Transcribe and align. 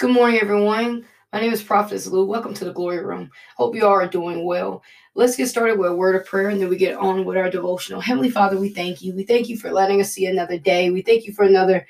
Good 0.00 0.12
morning, 0.12 0.40
everyone. 0.40 1.04
My 1.30 1.40
name 1.42 1.52
is 1.52 1.62
Prophetess 1.62 2.06
Lou. 2.06 2.24
Welcome 2.24 2.54
to 2.54 2.64
the 2.64 2.72
Glory 2.72 3.04
Room. 3.04 3.30
Hope 3.58 3.74
you 3.74 3.84
all 3.84 3.92
are 3.92 4.06
doing 4.06 4.46
well. 4.46 4.82
Let's 5.14 5.36
get 5.36 5.48
started 5.48 5.78
with 5.78 5.90
a 5.90 5.94
word 5.94 6.16
of 6.16 6.24
prayer 6.24 6.48
and 6.48 6.58
then 6.58 6.70
we 6.70 6.78
get 6.78 6.96
on 6.96 7.26
with 7.26 7.36
our 7.36 7.50
devotional. 7.50 8.00
Heavenly 8.00 8.30
Father, 8.30 8.58
we 8.58 8.70
thank 8.70 9.02
you. 9.02 9.14
We 9.14 9.24
thank 9.24 9.50
you 9.50 9.58
for 9.58 9.70
letting 9.70 10.00
us 10.00 10.10
see 10.10 10.24
another 10.24 10.56
day. 10.56 10.88
We 10.88 11.02
thank 11.02 11.26
you 11.26 11.34
for 11.34 11.44
another 11.44 11.86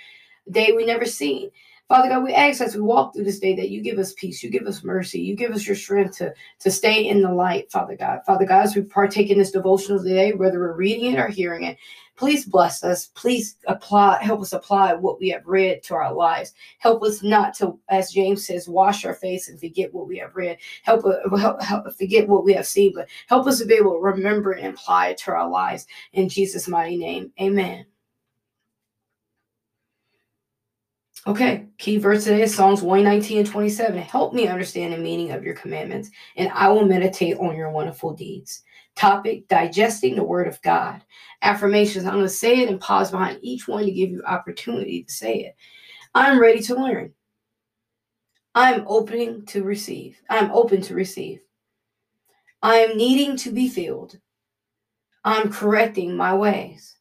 day 0.50 0.72
we 0.72 0.84
never 0.84 1.04
seen. 1.04 1.52
Father 1.86 2.08
God, 2.08 2.24
we 2.24 2.34
ask 2.34 2.60
as 2.60 2.74
we 2.74 2.80
walk 2.80 3.14
through 3.14 3.24
this 3.24 3.38
day 3.38 3.54
that 3.54 3.70
you 3.70 3.80
give 3.80 4.00
us 4.00 4.12
peace, 4.14 4.42
you 4.42 4.50
give 4.50 4.66
us 4.66 4.82
mercy, 4.82 5.20
you 5.20 5.36
give 5.36 5.52
us 5.52 5.64
your 5.64 5.76
strength 5.76 6.18
to, 6.18 6.34
to 6.58 6.70
stay 6.70 7.08
in 7.08 7.22
the 7.22 7.32
light, 7.32 7.70
Father 7.70 7.96
God. 7.96 8.22
Father 8.26 8.44
God, 8.44 8.64
as 8.64 8.74
we 8.74 8.82
partake 8.82 9.30
in 9.30 9.38
this 9.38 9.52
devotional 9.52 10.02
today, 10.02 10.32
whether 10.32 10.58
we're 10.58 10.74
reading 10.74 11.12
it 11.12 11.18
or 11.20 11.28
hearing 11.28 11.62
it, 11.62 11.78
Please 12.20 12.44
bless 12.44 12.84
us. 12.84 13.06
Please 13.14 13.56
apply, 13.66 14.22
help 14.22 14.42
us 14.42 14.52
apply 14.52 14.92
what 14.92 15.18
we 15.18 15.30
have 15.30 15.46
read 15.46 15.82
to 15.84 15.94
our 15.94 16.12
lives. 16.12 16.52
Help 16.76 17.02
us 17.02 17.22
not 17.22 17.54
to, 17.54 17.78
as 17.88 18.12
James 18.12 18.46
says, 18.46 18.68
wash 18.68 19.06
our 19.06 19.14
face 19.14 19.48
and 19.48 19.58
forget 19.58 19.94
what 19.94 20.06
we 20.06 20.18
have 20.18 20.36
read. 20.36 20.58
Help, 20.82 21.06
uh, 21.06 21.34
help, 21.38 21.62
help 21.62 21.90
forget 21.96 22.28
what 22.28 22.44
we 22.44 22.52
have 22.52 22.66
seen, 22.66 22.92
but 22.94 23.08
help 23.26 23.46
us 23.46 23.58
to 23.60 23.64
be 23.64 23.72
able 23.72 23.92
to 23.92 24.00
remember 24.00 24.52
and 24.52 24.74
apply 24.74 25.08
it 25.08 25.16
to 25.16 25.30
our 25.30 25.48
lives. 25.48 25.86
In 26.12 26.28
Jesus' 26.28 26.68
mighty 26.68 26.98
name, 26.98 27.32
amen. 27.40 27.86
Okay, 31.26 31.66
key 31.76 31.98
verse 31.98 32.24
today 32.24 32.40
is 32.40 32.54
Psalms 32.54 32.80
119 32.80 33.40
and 33.40 33.46
27. 33.46 33.98
Help 33.98 34.32
me 34.32 34.48
understand 34.48 34.94
the 34.94 34.98
meaning 34.98 35.32
of 35.32 35.44
your 35.44 35.54
commandments, 35.54 36.10
and 36.36 36.48
I 36.54 36.68
will 36.68 36.86
meditate 36.86 37.36
on 37.36 37.54
your 37.54 37.70
wonderful 37.70 38.14
deeds. 38.14 38.62
Topic 38.96 39.46
digesting 39.46 40.16
the 40.16 40.24
word 40.24 40.46
of 40.46 40.60
God. 40.62 41.04
Affirmations. 41.42 42.06
I'm 42.06 42.14
going 42.14 42.24
to 42.24 42.28
say 42.30 42.60
it 42.60 42.70
and 42.70 42.80
pause 42.80 43.10
behind 43.10 43.38
each 43.42 43.68
one 43.68 43.84
to 43.84 43.92
give 43.92 44.10
you 44.10 44.22
opportunity 44.26 45.02
to 45.02 45.12
say 45.12 45.40
it. 45.40 45.56
I'm 46.14 46.40
ready 46.40 46.60
to 46.62 46.74
learn. 46.74 47.12
I'm 48.54 48.84
opening 48.86 49.44
to 49.46 49.62
receive. 49.62 50.18
I'm 50.30 50.50
open 50.52 50.80
to 50.82 50.94
receive. 50.94 51.40
I 52.62 52.76
am 52.76 52.96
needing 52.96 53.36
to 53.38 53.52
be 53.52 53.68
filled. 53.68 54.18
I'm 55.22 55.52
correcting 55.52 56.16
my 56.16 56.32
ways. 56.32 56.96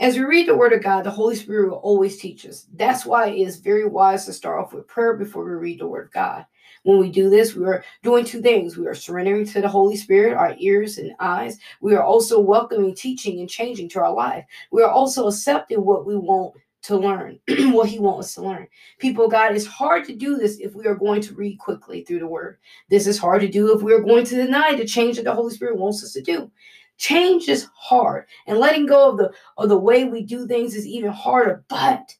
As 0.00 0.16
we 0.16 0.24
read 0.24 0.48
the 0.48 0.56
Word 0.56 0.72
of 0.72 0.82
God, 0.82 1.04
the 1.04 1.10
Holy 1.10 1.36
Spirit 1.36 1.68
will 1.68 1.76
always 1.76 2.16
teach 2.16 2.46
us. 2.46 2.66
That's 2.72 3.04
why 3.04 3.28
it 3.28 3.36
is 3.36 3.58
very 3.58 3.86
wise 3.86 4.24
to 4.24 4.32
start 4.32 4.58
off 4.58 4.72
with 4.72 4.88
prayer 4.88 5.14
before 5.14 5.44
we 5.44 5.50
read 5.50 5.78
the 5.78 5.86
Word 5.86 6.06
of 6.06 6.12
God. 6.12 6.46
When 6.84 6.98
we 6.98 7.10
do 7.10 7.28
this, 7.28 7.54
we 7.54 7.66
are 7.66 7.84
doing 8.02 8.24
two 8.24 8.40
things. 8.40 8.78
We 8.78 8.86
are 8.86 8.94
surrendering 8.94 9.44
to 9.48 9.60
the 9.60 9.68
Holy 9.68 9.96
Spirit, 9.96 10.38
our 10.38 10.54
ears 10.58 10.96
and 10.96 11.12
eyes. 11.20 11.58
We 11.82 11.94
are 11.96 12.02
also 12.02 12.40
welcoming 12.40 12.94
teaching 12.94 13.40
and 13.40 13.50
changing 13.50 13.90
to 13.90 14.00
our 14.00 14.14
life. 14.14 14.46
We 14.72 14.82
are 14.82 14.90
also 14.90 15.28
accepting 15.28 15.84
what 15.84 16.06
we 16.06 16.16
want 16.16 16.54
to 16.84 16.96
learn, 16.96 17.38
what 17.72 17.90
He 17.90 17.98
wants 17.98 18.32
to 18.34 18.40
learn. 18.40 18.68
People, 19.00 19.28
God, 19.28 19.54
it's 19.54 19.66
hard 19.66 20.06
to 20.06 20.16
do 20.16 20.38
this 20.38 20.60
if 20.60 20.74
we 20.74 20.86
are 20.86 20.94
going 20.94 21.20
to 21.20 21.34
read 21.34 21.58
quickly 21.58 22.04
through 22.04 22.20
the 22.20 22.26
Word. 22.26 22.56
This 22.88 23.06
is 23.06 23.18
hard 23.18 23.42
to 23.42 23.48
do 23.48 23.76
if 23.76 23.82
we 23.82 23.92
are 23.92 24.00
going 24.00 24.24
to 24.24 24.36
deny 24.36 24.74
the 24.74 24.86
change 24.86 25.16
that 25.16 25.26
the 25.26 25.34
Holy 25.34 25.52
Spirit 25.52 25.76
wants 25.76 26.02
us 26.02 26.14
to 26.14 26.22
do. 26.22 26.50
Change 27.00 27.48
is 27.48 27.66
hard, 27.74 28.26
and 28.46 28.58
letting 28.58 28.84
go 28.84 29.10
of 29.10 29.16
the 29.16 29.32
of 29.56 29.70
the 29.70 29.78
way 29.78 30.04
we 30.04 30.22
do 30.22 30.46
things 30.46 30.74
is 30.74 30.86
even 30.86 31.10
harder. 31.10 31.64
But, 31.68 32.14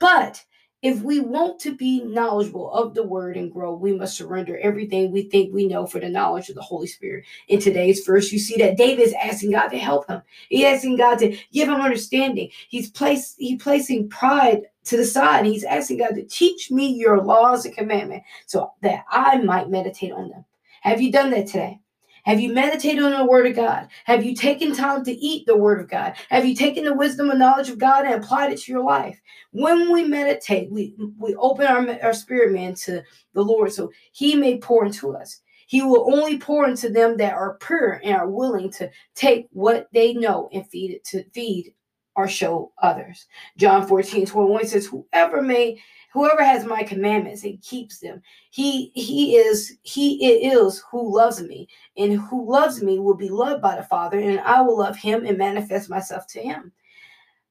but 0.00 0.44
if 0.82 1.00
we 1.00 1.20
want 1.20 1.60
to 1.60 1.76
be 1.76 2.02
knowledgeable 2.02 2.72
of 2.72 2.94
the 2.94 3.04
word 3.04 3.36
and 3.36 3.52
grow, 3.52 3.72
we 3.72 3.92
must 3.96 4.16
surrender 4.16 4.58
everything 4.58 5.12
we 5.12 5.22
think 5.22 5.54
we 5.54 5.68
know 5.68 5.86
for 5.86 6.00
the 6.00 6.08
knowledge 6.08 6.48
of 6.48 6.56
the 6.56 6.60
Holy 6.60 6.88
Spirit. 6.88 7.24
In 7.46 7.60
today's 7.60 8.00
verse, 8.00 8.32
you 8.32 8.40
see 8.40 8.56
that 8.56 8.76
David 8.76 9.02
is 9.02 9.14
asking 9.14 9.52
God 9.52 9.68
to 9.68 9.78
help 9.78 10.08
him. 10.08 10.20
He's 10.48 10.64
asking 10.64 10.96
God 10.96 11.20
to 11.20 11.38
give 11.52 11.68
him 11.68 11.80
understanding. 11.80 12.50
He's 12.68 12.90
placed 12.90 13.36
he's 13.38 13.62
placing 13.62 14.08
pride 14.08 14.62
to 14.86 14.96
the 14.96 15.04
side. 15.04 15.46
He's 15.46 15.62
asking 15.62 15.98
God 15.98 16.16
to 16.16 16.24
teach 16.24 16.72
me 16.72 16.88
your 16.88 17.22
laws 17.22 17.64
and 17.64 17.76
commandments 17.76 18.26
so 18.46 18.72
that 18.82 19.04
I 19.08 19.38
might 19.38 19.70
meditate 19.70 20.10
on 20.10 20.30
them. 20.30 20.44
Have 20.80 21.00
you 21.00 21.12
done 21.12 21.30
that 21.30 21.46
today? 21.46 21.78
Have 22.26 22.40
you 22.40 22.52
meditated 22.52 23.04
on 23.04 23.12
the 23.12 23.24
Word 23.24 23.46
of 23.46 23.54
God? 23.54 23.86
Have 24.04 24.24
you 24.24 24.34
taken 24.34 24.74
time 24.74 25.04
to 25.04 25.12
eat 25.12 25.46
the 25.46 25.56
Word 25.56 25.80
of 25.80 25.88
God? 25.88 26.14
Have 26.28 26.44
you 26.44 26.56
taken 26.56 26.82
the 26.82 26.92
wisdom 26.92 27.30
and 27.30 27.38
knowledge 27.38 27.68
of 27.68 27.78
God 27.78 28.04
and 28.04 28.14
applied 28.14 28.52
it 28.52 28.58
to 28.62 28.72
your 28.72 28.82
life? 28.82 29.20
When 29.52 29.92
we 29.92 30.02
meditate, 30.02 30.68
we, 30.72 30.96
we 31.18 31.36
open 31.36 31.66
our, 31.68 31.98
our 32.02 32.12
spirit 32.12 32.52
man 32.52 32.74
to 32.84 33.04
the 33.32 33.42
Lord 33.42 33.72
so 33.72 33.92
He 34.10 34.34
may 34.34 34.58
pour 34.58 34.84
into 34.84 35.14
us. 35.16 35.40
He 35.68 35.82
will 35.82 36.12
only 36.12 36.36
pour 36.36 36.68
into 36.68 36.88
them 36.88 37.16
that 37.18 37.34
are 37.34 37.58
pure 37.58 38.00
and 38.02 38.16
are 38.16 38.28
willing 38.28 38.72
to 38.72 38.90
take 39.14 39.46
what 39.52 39.88
they 39.92 40.12
know 40.12 40.48
and 40.52 40.68
feed 40.68 40.90
it 40.90 41.04
to 41.04 41.22
feed 41.32 41.74
or 42.16 42.26
show 42.26 42.72
others. 42.82 43.26
John 43.56 43.86
14, 43.86 44.26
21 44.26 44.66
says, 44.66 44.86
Whoever 44.86 45.42
may 45.42 45.78
whoever 46.12 46.42
has 46.42 46.64
my 46.64 46.82
commandments 46.82 47.44
and 47.44 47.60
keeps 47.60 47.98
them 47.98 48.22
he 48.50 48.90
he 48.94 49.36
is 49.36 49.76
he 49.82 50.24
it 50.24 50.50
is 50.54 50.82
who 50.90 51.14
loves 51.14 51.42
me 51.42 51.68
and 51.98 52.18
who 52.18 52.50
loves 52.50 52.82
me 52.82 52.98
will 52.98 53.16
be 53.16 53.28
loved 53.28 53.60
by 53.60 53.76
the 53.76 53.82
father 53.82 54.18
and 54.18 54.40
i 54.40 54.62
will 54.62 54.78
love 54.78 54.96
him 54.96 55.26
and 55.26 55.36
manifest 55.36 55.90
myself 55.90 56.26
to 56.26 56.40
him 56.40 56.72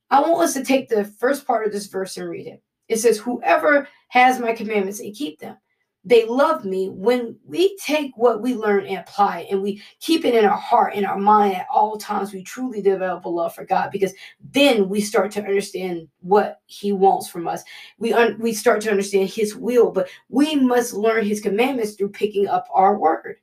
i 0.09 0.19
want 0.19 0.41
us 0.41 0.53
to 0.53 0.63
take 0.63 0.89
the 0.89 1.05
first 1.05 1.45
part 1.45 1.67
of 1.67 1.71
this 1.71 1.85
verse 1.85 2.17
and 2.17 2.27
read 2.27 2.47
it 2.47 2.63
it 2.87 2.97
says 2.97 3.19
whoever 3.19 3.87
has 4.07 4.39
my 4.39 4.51
commandments 4.51 4.99
and 4.99 5.13
keep 5.13 5.37
them 5.39 5.55
they 6.05 6.25
love 6.25 6.63
me 6.63 6.89
when 6.89 7.35
we 7.45 7.75
take 7.77 8.11
what 8.15 8.41
we 8.41 8.53
learn 8.53 8.85
and 8.85 8.99
apply 8.99 9.39
it 9.39 9.47
and 9.51 9.61
we 9.61 9.81
keep 9.99 10.23
it 10.23 10.35
in 10.35 10.45
our 10.45 10.57
heart 10.57 10.93
in 10.93 11.03
our 11.03 11.17
mind 11.17 11.55
at 11.55 11.67
all 11.73 11.97
times 11.97 12.31
we 12.31 12.43
truly 12.43 12.81
develop 12.81 13.25
a 13.25 13.29
love 13.29 13.53
for 13.55 13.65
god 13.65 13.89
because 13.91 14.13
then 14.51 14.87
we 14.89 15.01
start 15.01 15.31
to 15.31 15.43
understand 15.43 16.07
what 16.21 16.61
he 16.67 16.91
wants 16.91 17.29
from 17.29 17.47
us. 17.47 17.63
We 17.97 18.13
un- 18.13 18.37
we 18.39 18.53
start 18.53 18.81
to 18.81 18.91
understand 18.91 19.29
his 19.29 19.55
will 19.55 19.91
but 19.91 20.09
we 20.29 20.55
must 20.55 20.93
learn 20.93 21.25
his 21.25 21.41
commandments 21.41 21.93
through 21.93 22.09
picking 22.09 22.47
up 22.47 22.67
our 22.71 22.97
word. 22.97 23.37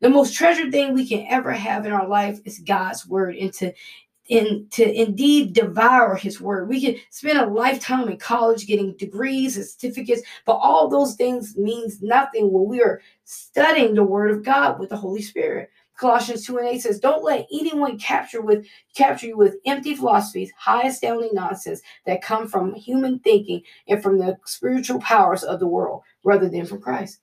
The 0.00 0.10
most 0.10 0.34
treasured 0.34 0.72
thing 0.72 0.92
we 0.92 1.06
can 1.06 1.26
ever 1.28 1.52
have 1.52 1.86
in 1.86 1.92
our 1.92 2.08
life 2.08 2.40
is 2.44 2.58
God's 2.58 3.06
word 3.06 3.36
and 3.36 3.52
to 3.54 3.72
in 4.32 4.66
to 4.70 4.90
indeed 4.90 5.52
devour 5.52 6.16
his 6.16 6.40
word. 6.40 6.66
We 6.66 6.80
can 6.80 6.96
spend 7.10 7.38
a 7.38 7.46
lifetime 7.46 8.08
in 8.08 8.16
college 8.16 8.66
getting 8.66 8.96
degrees 8.96 9.58
and 9.58 9.66
certificates, 9.66 10.22
but 10.46 10.54
all 10.54 10.88
those 10.88 11.16
things 11.16 11.54
means 11.58 12.00
nothing 12.00 12.50
when 12.50 12.66
we 12.66 12.80
are 12.80 13.02
studying 13.24 13.94
the 13.94 14.02
word 14.02 14.30
of 14.30 14.42
God 14.42 14.80
with 14.80 14.88
the 14.88 14.96
Holy 14.96 15.20
Spirit. 15.20 15.68
Colossians 15.98 16.46
2 16.46 16.56
and 16.56 16.68
8 16.68 16.80
says, 16.80 16.98
Don't 16.98 17.22
let 17.22 17.46
anyone 17.52 17.98
capture 17.98 18.40
with 18.40 18.66
capture 18.96 19.26
you 19.26 19.36
with 19.36 19.56
empty 19.66 19.94
philosophies, 19.94 20.50
high 20.56 20.86
astounding 20.88 21.34
nonsense 21.34 21.82
that 22.06 22.22
come 22.22 22.48
from 22.48 22.74
human 22.74 23.18
thinking 23.18 23.60
and 23.86 24.02
from 24.02 24.18
the 24.18 24.38
spiritual 24.46 24.98
powers 25.00 25.44
of 25.44 25.60
the 25.60 25.66
world 25.66 26.00
rather 26.24 26.48
than 26.48 26.64
from 26.64 26.80
Christ 26.80 27.20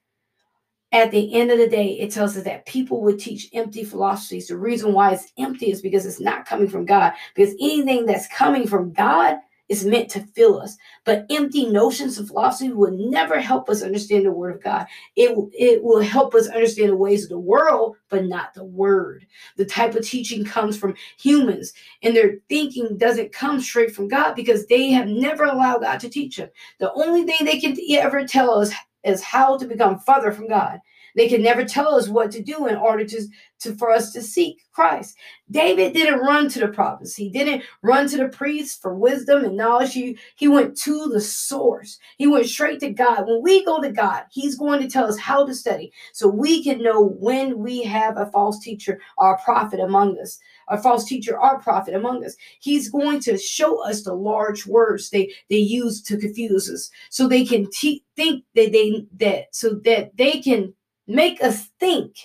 at 0.91 1.11
the 1.11 1.33
end 1.33 1.51
of 1.51 1.59
the 1.59 1.67
day, 1.67 1.99
it 1.99 2.11
tells 2.11 2.35
us 2.35 2.43
that 2.43 2.65
people 2.65 3.01
would 3.03 3.19
teach 3.19 3.49
empty 3.53 3.83
philosophies. 3.83 4.47
The 4.47 4.57
reason 4.57 4.93
why 4.93 5.13
it's 5.13 5.31
empty 5.37 5.71
is 5.71 5.81
because 5.81 6.05
it's 6.05 6.19
not 6.19 6.45
coming 6.45 6.67
from 6.67 6.85
God. 6.85 7.13
Because 7.35 7.53
anything 7.59 8.05
that's 8.05 8.27
coming 8.27 8.67
from 8.67 8.91
God 8.93 9.37
is 9.69 9.85
meant 9.85 10.09
to 10.09 10.25
fill 10.33 10.59
us. 10.59 10.75
But 11.05 11.27
empty 11.29 11.67
notions 11.67 12.17
of 12.17 12.27
philosophy 12.27 12.73
will 12.73 12.91
never 12.91 13.39
help 13.39 13.69
us 13.69 13.83
understand 13.83 14.25
the 14.25 14.31
word 14.31 14.55
of 14.55 14.63
God. 14.63 14.87
It, 15.15 15.37
it 15.53 15.83
will 15.83 16.01
help 16.01 16.33
us 16.33 16.47
understand 16.47 16.89
the 16.89 16.95
ways 16.95 17.23
of 17.23 17.29
the 17.29 17.37
world, 17.37 17.95
but 18.09 18.25
not 18.25 18.55
the 18.55 18.63
word. 18.63 19.27
The 19.57 19.65
type 19.65 19.93
of 19.93 20.03
teaching 20.03 20.43
comes 20.43 20.75
from 20.75 20.95
humans, 21.19 21.73
and 22.01 22.15
their 22.15 22.37
thinking 22.49 22.97
doesn't 22.97 23.31
come 23.31 23.61
straight 23.61 23.95
from 23.95 24.07
God 24.07 24.33
because 24.33 24.65
they 24.65 24.89
have 24.89 25.07
never 25.07 25.43
allowed 25.43 25.81
God 25.81 25.99
to 25.99 26.09
teach 26.09 26.37
them. 26.37 26.49
The 26.79 26.91
only 26.93 27.23
thing 27.23 27.45
they 27.45 27.59
can 27.59 27.77
ever 27.91 28.25
tell 28.25 28.59
us 28.59 28.73
is 29.03 29.21
how 29.23 29.57
to 29.57 29.65
become 29.65 29.99
further 29.99 30.31
from 30.31 30.47
God. 30.47 30.79
They 31.15 31.27
can 31.27 31.41
never 31.41 31.65
tell 31.65 31.95
us 31.95 32.07
what 32.07 32.31
to 32.31 32.41
do 32.41 32.67
in 32.67 32.75
order 32.75 33.03
to, 33.03 33.27
to 33.61 33.75
for 33.75 33.91
us 33.91 34.13
to 34.13 34.21
seek 34.21 34.65
Christ. 34.71 35.17
David 35.49 35.93
didn't 35.93 36.19
run 36.19 36.49
to 36.49 36.59
the 36.59 36.67
prophets. 36.67 37.15
He 37.15 37.29
didn't 37.29 37.63
run 37.81 38.07
to 38.09 38.17
the 38.17 38.29
priests 38.29 38.79
for 38.79 38.95
wisdom 38.95 39.43
and 39.43 39.57
knowledge. 39.57 39.93
He, 39.93 40.17
he 40.35 40.47
went 40.47 40.77
to 40.81 41.09
the 41.11 41.19
source. 41.19 41.97
He 42.17 42.27
went 42.27 42.45
straight 42.45 42.79
to 42.81 42.91
God. 42.91 43.25
When 43.25 43.41
we 43.41 43.65
go 43.65 43.81
to 43.81 43.91
God, 43.91 44.23
He's 44.31 44.55
going 44.55 44.81
to 44.81 44.89
tell 44.89 45.07
us 45.07 45.17
how 45.17 45.45
to 45.45 45.55
study 45.55 45.91
so 46.13 46.27
we 46.27 46.63
can 46.63 46.81
know 46.81 47.03
when 47.03 47.59
we 47.59 47.83
have 47.83 48.17
a 48.17 48.27
false 48.27 48.59
teacher 48.59 49.01
or 49.17 49.33
a 49.33 49.43
prophet 49.43 49.79
among 49.79 50.19
us, 50.19 50.39
a 50.69 50.81
false 50.81 51.05
teacher 51.05 51.39
or 51.39 51.59
prophet 51.59 51.95
among 51.95 52.25
us. 52.25 52.35
He's 52.59 52.89
going 52.89 53.19
to 53.21 53.37
show 53.37 53.83
us 53.87 54.03
the 54.03 54.13
large 54.13 54.65
words 54.65 55.09
they, 55.09 55.33
they 55.49 55.57
use 55.57 56.01
to 56.03 56.17
confuse 56.17 56.69
us 56.69 56.89
so 57.09 57.27
they 57.27 57.45
can 57.45 57.69
te- 57.71 58.03
think 58.15 58.43
that 58.55 58.71
they 58.71 59.05
that 59.17 59.47
so 59.51 59.75
that 59.85 60.15
they 60.17 60.39
can 60.41 60.73
make 61.07 61.41
us 61.43 61.69
think 61.79 62.15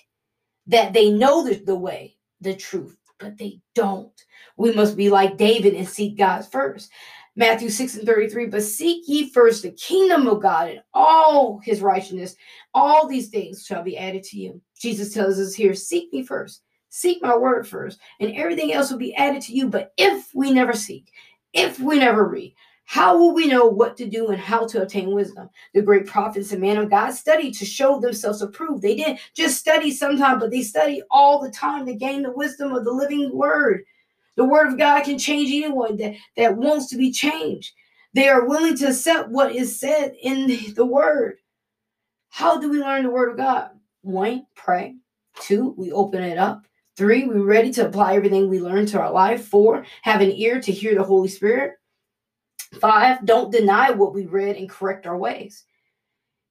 that 0.66 0.92
they 0.92 1.10
know 1.10 1.44
the, 1.44 1.56
the 1.56 1.74
way, 1.74 2.16
the 2.40 2.54
truth, 2.54 2.96
but 3.18 3.38
they 3.38 3.60
don't. 3.74 4.12
We 4.56 4.72
must 4.72 4.96
be 4.96 5.10
like 5.10 5.36
David 5.36 5.74
and 5.74 5.88
seek 5.88 6.18
God 6.18 6.42
first. 6.50 6.90
Matthew 7.36 7.68
6 7.68 7.96
and 7.96 8.06
33, 8.06 8.46
but 8.46 8.62
seek 8.62 9.04
ye 9.08 9.30
first 9.30 9.62
the 9.62 9.72
kingdom 9.72 10.28
of 10.28 10.40
God 10.40 10.68
and 10.68 10.80
all 10.92 11.58
his 11.58 11.80
righteousness. 11.80 12.36
All 12.74 13.08
these 13.08 13.28
things 13.28 13.64
shall 13.66 13.82
be 13.82 13.98
added 13.98 14.22
to 14.24 14.38
you. 14.38 14.60
Jesus 14.78 15.12
tells 15.12 15.40
us 15.40 15.54
here, 15.54 15.74
seek 15.74 16.12
me 16.12 16.24
first, 16.24 16.62
seek 16.94 17.20
my 17.20 17.36
word 17.36 17.66
first, 17.66 17.98
and 18.20 18.32
everything 18.36 18.72
else 18.72 18.88
will 18.88 18.98
be 18.98 19.16
added 19.16 19.42
to 19.42 19.52
you. 19.52 19.68
But 19.68 19.92
if 19.96 20.30
we 20.32 20.52
never 20.52 20.72
seek, 20.72 21.10
if 21.52 21.80
we 21.80 21.98
never 21.98 22.28
read, 22.28 22.54
How 22.84 23.16
will 23.16 23.34
we 23.34 23.46
know 23.46 23.66
what 23.66 23.96
to 23.96 24.06
do 24.06 24.28
and 24.28 24.40
how 24.40 24.66
to 24.66 24.82
obtain 24.82 25.14
wisdom? 25.14 25.48
The 25.72 25.82
great 25.82 26.06
prophets 26.06 26.52
and 26.52 26.60
men 26.60 26.76
of 26.76 26.90
God 26.90 27.12
studied 27.12 27.54
to 27.54 27.64
show 27.64 27.98
themselves 27.98 28.42
approved. 28.42 28.82
They 28.82 28.94
didn't 28.94 29.20
just 29.34 29.58
study 29.58 29.90
sometimes, 29.90 30.40
but 30.40 30.50
they 30.50 30.62
study 30.62 31.02
all 31.10 31.42
the 31.42 31.50
time 31.50 31.86
to 31.86 31.94
gain 31.94 32.22
the 32.22 32.32
wisdom 32.32 32.72
of 32.72 32.84
the 32.84 32.92
living 32.92 33.34
word. 33.34 33.84
The 34.36 34.44
word 34.44 34.68
of 34.68 34.78
God 34.78 35.04
can 35.04 35.18
change 35.18 35.50
anyone 35.50 35.96
that, 35.96 36.14
that 36.36 36.56
wants 36.56 36.88
to 36.90 36.96
be 36.96 37.10
changed. 37.10 37.72
They 38.12 38.28
are 38.28 38.46
willing 38.46 38.76
to 38.78 38.88
accept 38.88 39.30
what 39.30 39.54
is 39.54 39.80
said 39.80 40.14
in 40.22 40.46
the 40.74 40.84
word. 40.84 41.38
How 42.28 42.60
do 42.60 42.68
we 42.68 42.78
learn 42.78 43.04
the 43.04 43.10
word 43.10 43.30
of 43.30 43.36
God? 43.36 43.70
One, 44.02 44.46
pray. 44.54 44.96
Two, 45.40 45.74
we 45.78 45.90
open 45.90 46.22
it 46.22 46.38
up. 46.38 46.66
Three, 46.96 47.24
we're 47.24 47.42
ready 47.42 47.72
to 47.72 47.86
apply 47.86 48.14
everything 48.14 48.48
we 48.48 48.60
learn 48.60 48.86
to 48.86 49.00
our 49.00 49.10
life. 49.10 49.46
Four, 49.46 49.84
have 50.02 50.20
an 50.20 50.30
ear 50.32 50.60
to 50.60 50.72
hear 50.72 50.94
the 50.94 51.02
Holy 51.02 51.28
Spirit. 51.28 51.72
Five, 52.80 53.24
don't 53.26 53.52
deny 53.52 53.90
what 53.90 54.14
we 54.14 54.26
read 54.26 54.56
and 54.56 54.68
correct 54.68 55.06
our 55.06 55.16
ways. 55.16 55.64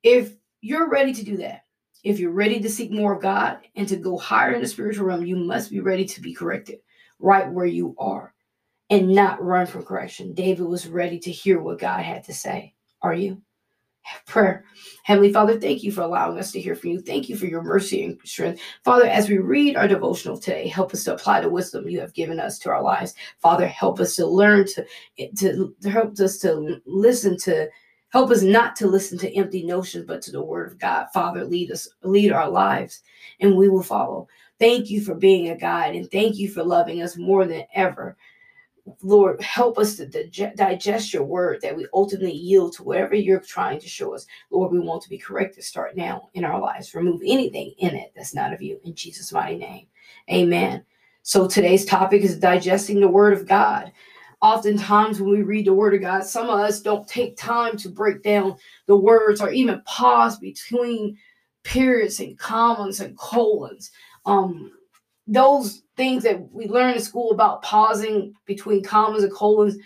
If 0.04 0.34
you're 0.62 0.90
ready 0.90 1.14
to 1.14 1.24
do 1.24 1.38
that, 1.38 1.64
if 2.04 2.20
you're 2.20 2.32
ready 2.32 2.60
to 2.60 2.70
seek 2.70 2.92
more 2.92 3.16
of 3.16 3.22
God 3.22 3.60
and 3.76 3.88
to 3.88 3.96
go 3.96 4.18
higher 4.18 4.54
in 4.54 4.62
the 4.62 4.68
spiritual 4.68 5.06
realm, 5.06 5.26
you 5.26 5.38
must 5.38 5.72
be 5.72 5.80
ready 5.80 6.06
to 6.06 6.22
be 6.22 6.34
corrected 6.34 6.80
right 7.20 7.50
where 7.50 7.66
you 7.66 7.96
are 7.98 8.34
and 8.90 9.10
not 9.10 9.42
run 9.42 9.66
from 9.66 9.86
correction. 9.86 10.34
David 10.34 10.66
was 10.66 10.88
ready 10.88 11.20
to 11.20 11.32
hear 11.32 11.62
what 11.62 11.80
God 11.80 12.02
had 12.02 12.26
to 12.26 12.34
say. 12.34 12.74
Are 13.02 13.14
you? 13.14 13.42
Prayer. 14.26 14.66
Heavenly 15.04 15.32
Father, 15.32 15.60
thank 15.60 15.84
you 15.84 15.92
for 15.92 16.02
allowing 16.02 16.38
us 16.38 16.52
to 16.52 16.62
hear 16.62 16.76
from 16.76 16.92
you. 16.92 17.02
Thank 17.02 17.30
you 17.30 17.38
for 17.38 17.46
your 17.46 17.62
mercy 17.62 18.04
and 18.04 18.20
strength. 18.24 18.62
Father, 18.84 19.06
as 19.06 19.30
we 19.30 19.38
read 19.38 19.76
our 19.76 19.88
devotional 19.88 20.38
today, 20.38 20.68
help 20.68 20.94
us 20.94 21.04
to 21.06 21.14
apply 21.14 21.42
the 21.42 21.50
wisdom 21.50 21.88
you 21.88 22.00
have 22.00 22.14
given 22.14 22.40
us 22.40 22.60
to 22.60 22.70
our 22.70 22.82
lives. 22.82 23.14
Father, 23.40 23.68
help 23.68 24.00
us 24.00 24.16
to 24.16 24.26
learn 24.26 24.66
to, 24.68 24.86
to, 25.38 25.76
help 25.90 26.20
us 26.20 26.38
to 26.40 26.82
listen 26.86 27.38
to 27.38 27.70
help 28.14 28.30
us 28.30 28.44
not 28.44 28.76
to 28.76 28.86
listen 28.86 29.18
to 29.18 29.36
empty 29.36 29.64
notions, 29.64 30.06
but 30.06 30.22
to 30.22 30.32
the 30.32 30.44
word 30.44 30.72
of 30.72 30.78
God. 30.78 31.08
Father, 31.12 31.44
lead 31.44 31.72
us, 31.72 31.90
lead 32.04 32.32
our 32.32 32.48
lives, 32.48 33.02
and 33.40 33.58
we 33.58 33.70
will 33.70 33.82
follow. 33.82 34.28
Thank 34.60 34.92
you 34.92 35.02
for 35.02 35.16
being 35.16 35.50
a 35.50 35.58
guide, 35.58 35.96
and 35.96 36.10
thank 36.12 36.38
you 36.38 36.48
for 36.48 36.64
loving 36.64 37.02
us 37.02 37.18
more 37.18 37.46
than 37.46 37.64
ever. 37.74 38.16
Lord, 39.02 39.42
help 39.42 39.78
us 39.78 39.96
to 39.96 40.06
digest 40.56 41.14
your 41.14 41.24
word 41.24 41.60
that 41.62 41.76
we 41.76 41.88
ultimately 41.94 42.34
yield 42.34 42.74
to 42.74 42.84
whatever 42.84 43.16
you're 43.16 43.40
trying 43.40 43.80
to 43.80 43.88
show 43.88 44.14
us. 44.14 44.26
Lord, 44.52 44.72
we 44.72 44.80
want 44.80 45.02
to 45.04 45.10
be 45.10 45.18
corrected. 45.18 45.64
Start 45.64 45.96
now 45.96 46.30
in 46.34 46.44
our 46.44 46.60
lives. 46.60 46.94
Remove 46.94 47.22
anything 47.26 47.74
in 47.78 47.96
it 47.96 48.12
that's 48.16 48.36
not 48.36 48.54
of 48.54 48.62
you. 48.62 48.80
In 48.84 48.94
Jesus' 48.94 49.32
mighty 49.32 49.58
name. 49.58 49.88
Amen. 50.30 50.84
So 51.22 51.48
today's 51.48 51.86
topic 51.86 52.24
is 52.24 52.38
digesting 52.38 53.00
the 53.00 53.08
word 53.08 53.34
of 53.34 53.48
God. 53.48 53.94
Oftentimes, 54.42 55.22
when 55.22 55.32
we 55.32 55.42
read 55.42 55.66
the 55.66 55.74
word 55.74 55.94
of 55.94 56.02
God, 56.02 56.26
some 56.26 56.50
of 56.50 56.60
us 56.60 56.82
don't 56.82 57.08
take 57.08 57.38
time 57.38 57.78
to 57.78 57.88
break 57.88 58.22
down 58.24 58.58
the 58.88 58.98
words 58.98 59.40
or 59.40 59.50
even 59.52 59.82
pause 59.86 60.38
between 60.38 61.18
periods 61.64 62.20
and 62.20 62.38
commas 62.38 63.00
and 63.00 63.18
colons. 63.18 63.92
Um, 64.26 64.74
those 65.28 65.83
things 65.96 66.24
that 66.24 66.52
we 66.52 66.68
learn 66.68 66.94
in 66.94 67.00
school 67.00 67.32
about 67.32 67.62
pausing 67.62 68.34
between 68.46 68.84
commas 68.84 69.24
and 69.24 69.34
colons, 69.34 69.78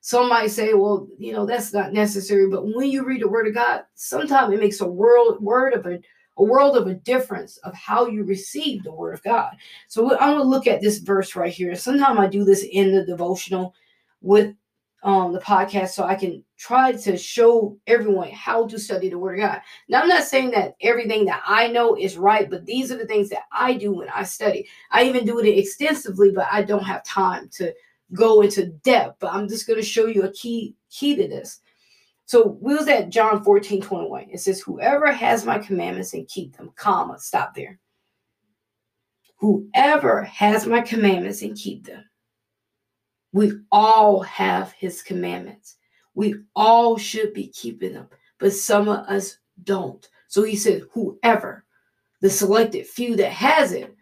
some 0.00 0.28
might 0.28 0.50
say, 0.50 0.74
well, 0.74 1.08
you 1.18 1.32
know, 1.32 1.46
that's 1.46 1.72
not 1.72 1.92
necessary. 1.92 2.48
But 2.48 2.66
when 2.66 2.90
you 2.90 3.04
read 3.04 3.22
the 3.22 3.28
word 3.28 3.46
of 3.46 3.54
God, 3.54 3.84
sometimes 3.94 4.52
it 4.52 4.60
makes 4.60 4.80
a 4.80 4.86
world 4.86 5.42
word 5.42 5.72
of 5.72 5.86
a, 5.86 5.98
a 6.36 6.44
world 6.44 6.76
of 6.76 6.86
a 6.86 6.94
difference 6.94 7.56
of 7.58 7.74
how 7.74 8.06
you 8.06 8.24
receive 8.24 8.82
the 8.82 8.92
word 8.92 9.14
of 9.14 9.22
God. 9.22 9.52
So 9.88 10.18
I'm 10.18 10.32
going 10.32 10.42
to 10.42 10.48
look 10.48 10.66
at 10.66 10.82
this 10.82 10.98
verse 10.98 11.34
right 11.34 11.52
here. 11.52 11.74
Sometimes 11.74 12.18
I 12.18 12.26
do 12.26 12.44
this 12.44 12.66
in 12.70 12.94
the 12.94 13.06
devotional 13.06 13.74
with 14.20 14.54
um, 15.04 15.32
the 15.32 15.40
podcast 15.40 15.90
so 15.90 16.04
I 16.04 16.14
can 16.14 16.42
try 16.56 16.92
to 16.92 17.16
show 17.16 17.76
everyone 17.86 18.30
how 18.30 18.66
to 18.66 18.78
study 18.78 19.10
the 19.10 19.18
Word 19.18 19.38
of 19.38 19.46
God. 19.46 19.60
Now, 19.86 20.00
I'm 20.00 20.08
not 20.08 20.24
saying 20.24 20.50
that 20.52 20.76
everything 20.80 21.26
that 21.26 21.42
I 21.46 21.68
know 21.68 21.94
is 21.94 22.16
right, 22.16 22.48
but 22.48 22.64
these 22.64 22.90
are 22.90 22.96
the 22.96 23.06
things 23.06 23.28
that 23.28 23.42
I 23.52 23.74
do 23.74 23.92
when 23.92 24.08
I 24.08 24.24
study. 24.24 24.66
I 24.90 25.04
even 25.04 25.26
do 25.26 25.38
it 25.38 25.46
extensively, 25.46 26.30
but 26.30 26.48
I 26.50 26.62
don't 26.62 26.84
have 26.84 27.04
time 27.04 27.50
to 27.52 27.74
go 28.14 28.40
into 28.40 28.68
depth. 28.82 29.18
But 29.20 29.34
I'm 29.34 29.46
just 29.46 29.66
going 29.66 29.78
to 29.78 29.86
show 29.86 30.06
you 30.06 30.22
a 30.22 30.32
key 30.32 30.74
key 30.90 31.14
to 31.16 31.28
this. 31.28 31.60
So 32.24 32.56
we 32.62 32.74
was 32.74 32.88
at 32.88 33.10
John 33.10 33.44
14, 33.44 33.82
21. 33.82 34.30
It 34.30 34.40
says, 34.40 34.60
Whoever 34.60 35.12
has 35.12 35.44
my 35.44 35.58
commandments 35.58 36.14
and 36.14 36.26
keep 36.26 36.56
them, 36.56 36.72
comma, 36.76 37.18
stop 37.18 37.54
there. 37.54 37.78
Whoever 39.36 40.22
has 40.22 40.66
my 40.66 40.80
commandments 40.80 41.42
and 41.42 41.54
keep 41.54 41.84
them 41.84 42.04
we 43.34 43.52
all 43.72 44.20
have 44.20 44.72
his 44.72 45.02
commandments. 45.02 45.76
We 46.14 46.36
all 46.54 46.96
should 46.96 47.34
be 47.34 47.48
keeping 47.48 47.92
them, 47.92 48.08
but 48.38 48.52
some 48.52 48.88
of 48.88 49.04
us 49.08 49.38
don't. 49.64 50.08
So 50.28 50.44
he 50.44 50.54
said, 50.54 50.82
whoever, 50.92 51.64
the 52.20 52.30
selected 52.30 52.86
few 52.86 53.16
that 53.16 53.32
has 53.32 53.72
it, 53.72 53.92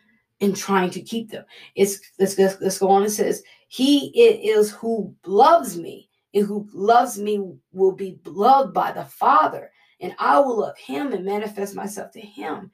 and 0.42 0.54
trying 0.54 0.90
to 0.90 1.00
keep 1.00 1.30
them. 1.30 1.44
It's 1.76 1.98
let's, 2.18 2.36
let's 2.38 2.78
go 2.78 2.88
on. 2.90 3.04
It 3.04 3.10
says, 3.10 3.42
He 3.68 4.08
it 4.08 4.40
is 4.44 4.70
who 4.70 5.14
loves 5.24 5.78
me, 5.78 6.10
and 6.34 6.44
who 6.44 6.68
loves 6.74 7.18
me 7.18 7.42
will 7.72 7.92
be 7.92 8.18
loved 8.26 8.74
by 8.74 8.92
the 8.92 9.04
Father, 9.04 9.70
and 10.00 10.14
I 10.18 10.40
will 10.40 10.60
love 10.60 10.76
him 10.76 11.12
and 11.12 11.24
manifest 11.24 11.74
myself 11.74 12.12
to 12.12 12.20
him. 12.20 12.70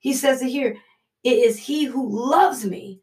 He 0.00 0.12
says 0.14 0.42
it 0.42 0.48
here, 0.48 0.76
it 1.22 1.34
is 1.34 1.56
he 1.56 1.84
who 1.84 2.08
loves 2.08 2.64
me. 2.64 3.00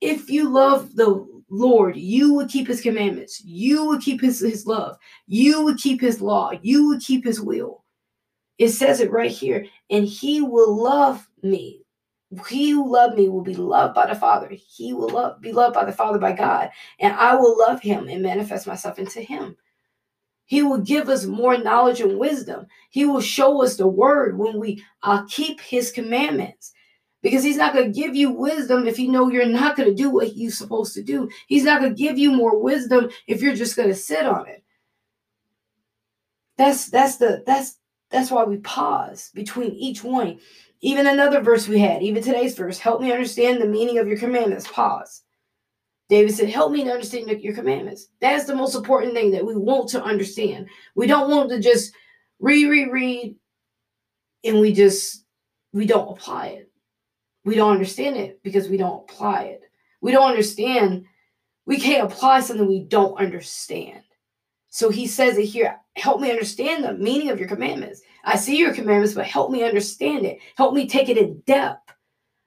If 0.00 0.30
you 0.30 0.50
love 0.50 0.94
the 0.94 1.35
Lord, 1.48 1.96
you 1.96 2.34
would 2.34 2.48
keep 2.48 2.66
his 2.66 2.80
commandments. 2.80 3.42
You 3.44 3.84
would 3.86 4.00
keep 4.02 4.20
his, 4.20 4.40
his 4.40 4.66
love. 4.66 4.96
You 5.26 5.62
would 5.62 5.78
keep 5.78 6.00
his 6.00 6.20
law. 6.20 6.52
You 6.62 6.88
would 6.88 7.00
keep 7.00 7.24
his 7.24 7.40
will. 7.40 7.84
It 8.58 8.70
says 8.70 9.00
it 9.00 9.12
right 9.12 9.30
here. 9.30 9.66
And 9.90 10.06
he 10.06 10.40
will 10.40 10.74
love 10.74 11.28
me. 11.42 11.82
He 12.48 12.70
who 12.70 12.90
loved 12.90 13.16
me 13.16 13.28
will 13.28 13.42
be 13.42 13.54
loved 13.54 13.94
by 13.94 14.06
the 14.06 14.18
Father. 14.18 14.50
He 14.50 14.92
will 14.92 15.10
love, 15.10 15.40
be 15.40 15.52
loved 15.52 15.74
by 15.74 15.84
the 15.84 15.92
Father, 15.92 16.18
by 16.18 16.32
God. 16.32 16.70
And 16.98 17.12
I 17.14 17.36
will 17.36 17.56
love 17.56 17.80
him 17.80 18.08
and 18.08 18.22
manifest 18.22 18.66
myself 18.66 18.98
into 18.98 19.20
him. 19.20 19.56
He 20.46 20.62
will 20.62 20.78
give 20.78 21.08
us 21.08 21.26
more 21.26 21.58
knowledge 21.58 22.00
and 22.00 22.18
wisdom. 22.18 22.66
He 22.90 23.04
will 23.04 23.20
show 23.20 23.62
us 23.62 23.76
the 23.76 23.86
word 23.86 24.38
when 24.38 24.58
we 24.58 24.82
uh, 25.02 25.24
keep 25.28 25.60
his 25.60 25.92
commandments 25.92 26.72
because 27.26 27.42
he's 27.42 27.56
not 27.56 27.74
going 27.74 27.92
to 27.92 28.00
give 28.00 28.14
you 28.14 28.30
wisdom 28.30 28.86
if 28.86 29.00
you 29.00 29.10
know 29.10 29.28
you're 29.28 29.44
not 29.44 29.76
going 29.76 29.88
to 29.88 29.94
do 29.96 30.08
what 30.08 30.36
you're 30.36 30.52
supposed 30.52 30.94
to 30.94 31.02
do. 31.02 31.28
He's 31.48 31.64
not 31.64 31.80
going 31.80 31.92
to 31.92 32.00
give 32.00 32.16
you 32.16 32.30
more 32.30 32.56
wisdom 32.56 33.10
if 33.26 33.42
you're 33.42 33.56
just 33.56 33.74
going 33.74 33.88
to 33.88 33.96
sit 33.96 34.24
on 34.24 34.46
it. 34.46 34.62
That's 36.56 36.88
that's 36.88 37.16
the 37.16 37.42
that's 37.44 37.78
that's 38.12 38.30
why 38.30 38.44
we 38.44 38.58
pause 38.58 39.32
between 39.34 39.72
each 39.72 40.04
one. 40.04 40.38
Even 40.82 41.08
another 41.08 41.40
verse 41.40 41.66
we 41.66 41.80
had, 41.80 42.00
even 42.00 42.22
today's 42.22 42.54
verse, 42.54 42.78
help 42.78 43.00
me 43.00 43.10
understand 43.10 43.60
the 43.60 43.66
meaning 43.66 43.98
of 43.98 44.06
your 44.06 44.18
commandments. 44.18 44.68
Pause. 44.68 45.22
David 46.08 46.32
said, 46.32 46.48
Help 46.48 46.70
me 46.70 46.84
to 46.84 46.92
understand 46.92 47.28
your 47.42 47.54
commandments. 47.56 48.06
That's 48.20 48.44
the 48.44 48.54
most 48.54 48.76
important 48.76 49.14
thing 49.14 49.32
that 49.32 49.44
we 49.44 49.56
want 49.56 49.88
to 49.88 50.04
understand. 50.04 50.68
We 50.94 51.08
don't 51.08 51.28
want 51.28 51.50
to 51.50 51.58
just 51.58 51.92
read, 52.38 52.66
read, 52.66 52.92
read, 52.92 53.34
and 54.44 54.60
we 54.60 54.72
just 54.72 55.24
we 55.72 55.86
don't 55.86 56.12
apply 56.12 56.46
it. 56.50 56.70
We 57.46 57.54
don't 57.54 57.72
understand 57.72 58.16
it 58.16 58.42
because 58.42 58.68
we 58.68 58.76
don't 58.76 59.08
apply 59.08 59.44
it. 59.44 59.62
We 60.00 60.10
don't 60.10 60.28
understand. 60.28 61.06
We 61.64 61.78
can't 61.78 62.12
apply 62.12 62.40
something 62.40 62.66
we 62.66 62.80
don't 62.80 63.18
understand. 63.18 64.02
So 64.68 64.90
he 64.90 65.06
says 65.06 65.38
it 65.38 65.44
here 65.44 65.78
help 65.96 66.20
me 66.20 66.30
understand 66.30 66.84
the 66.84 66.92
meaning 66.94 67.30
of 67.30 67.38
your 67.38 67.48
commandments. 67.48 68.02
I 68.24 68.36
see 68.36 68.58
your 68.58 68.74
commandments, 68.74 69.14
but 69.14 69.26
help 69.26 69.50
me 69.50 69.62
understand 69.62 70.26
it. 70.26 70.38
Help 70.56 70.74
me 70.74 70.86
take 70.86 71.08
it 71.08 71.16
in 71.16 71.40
depth. 71.46 71.90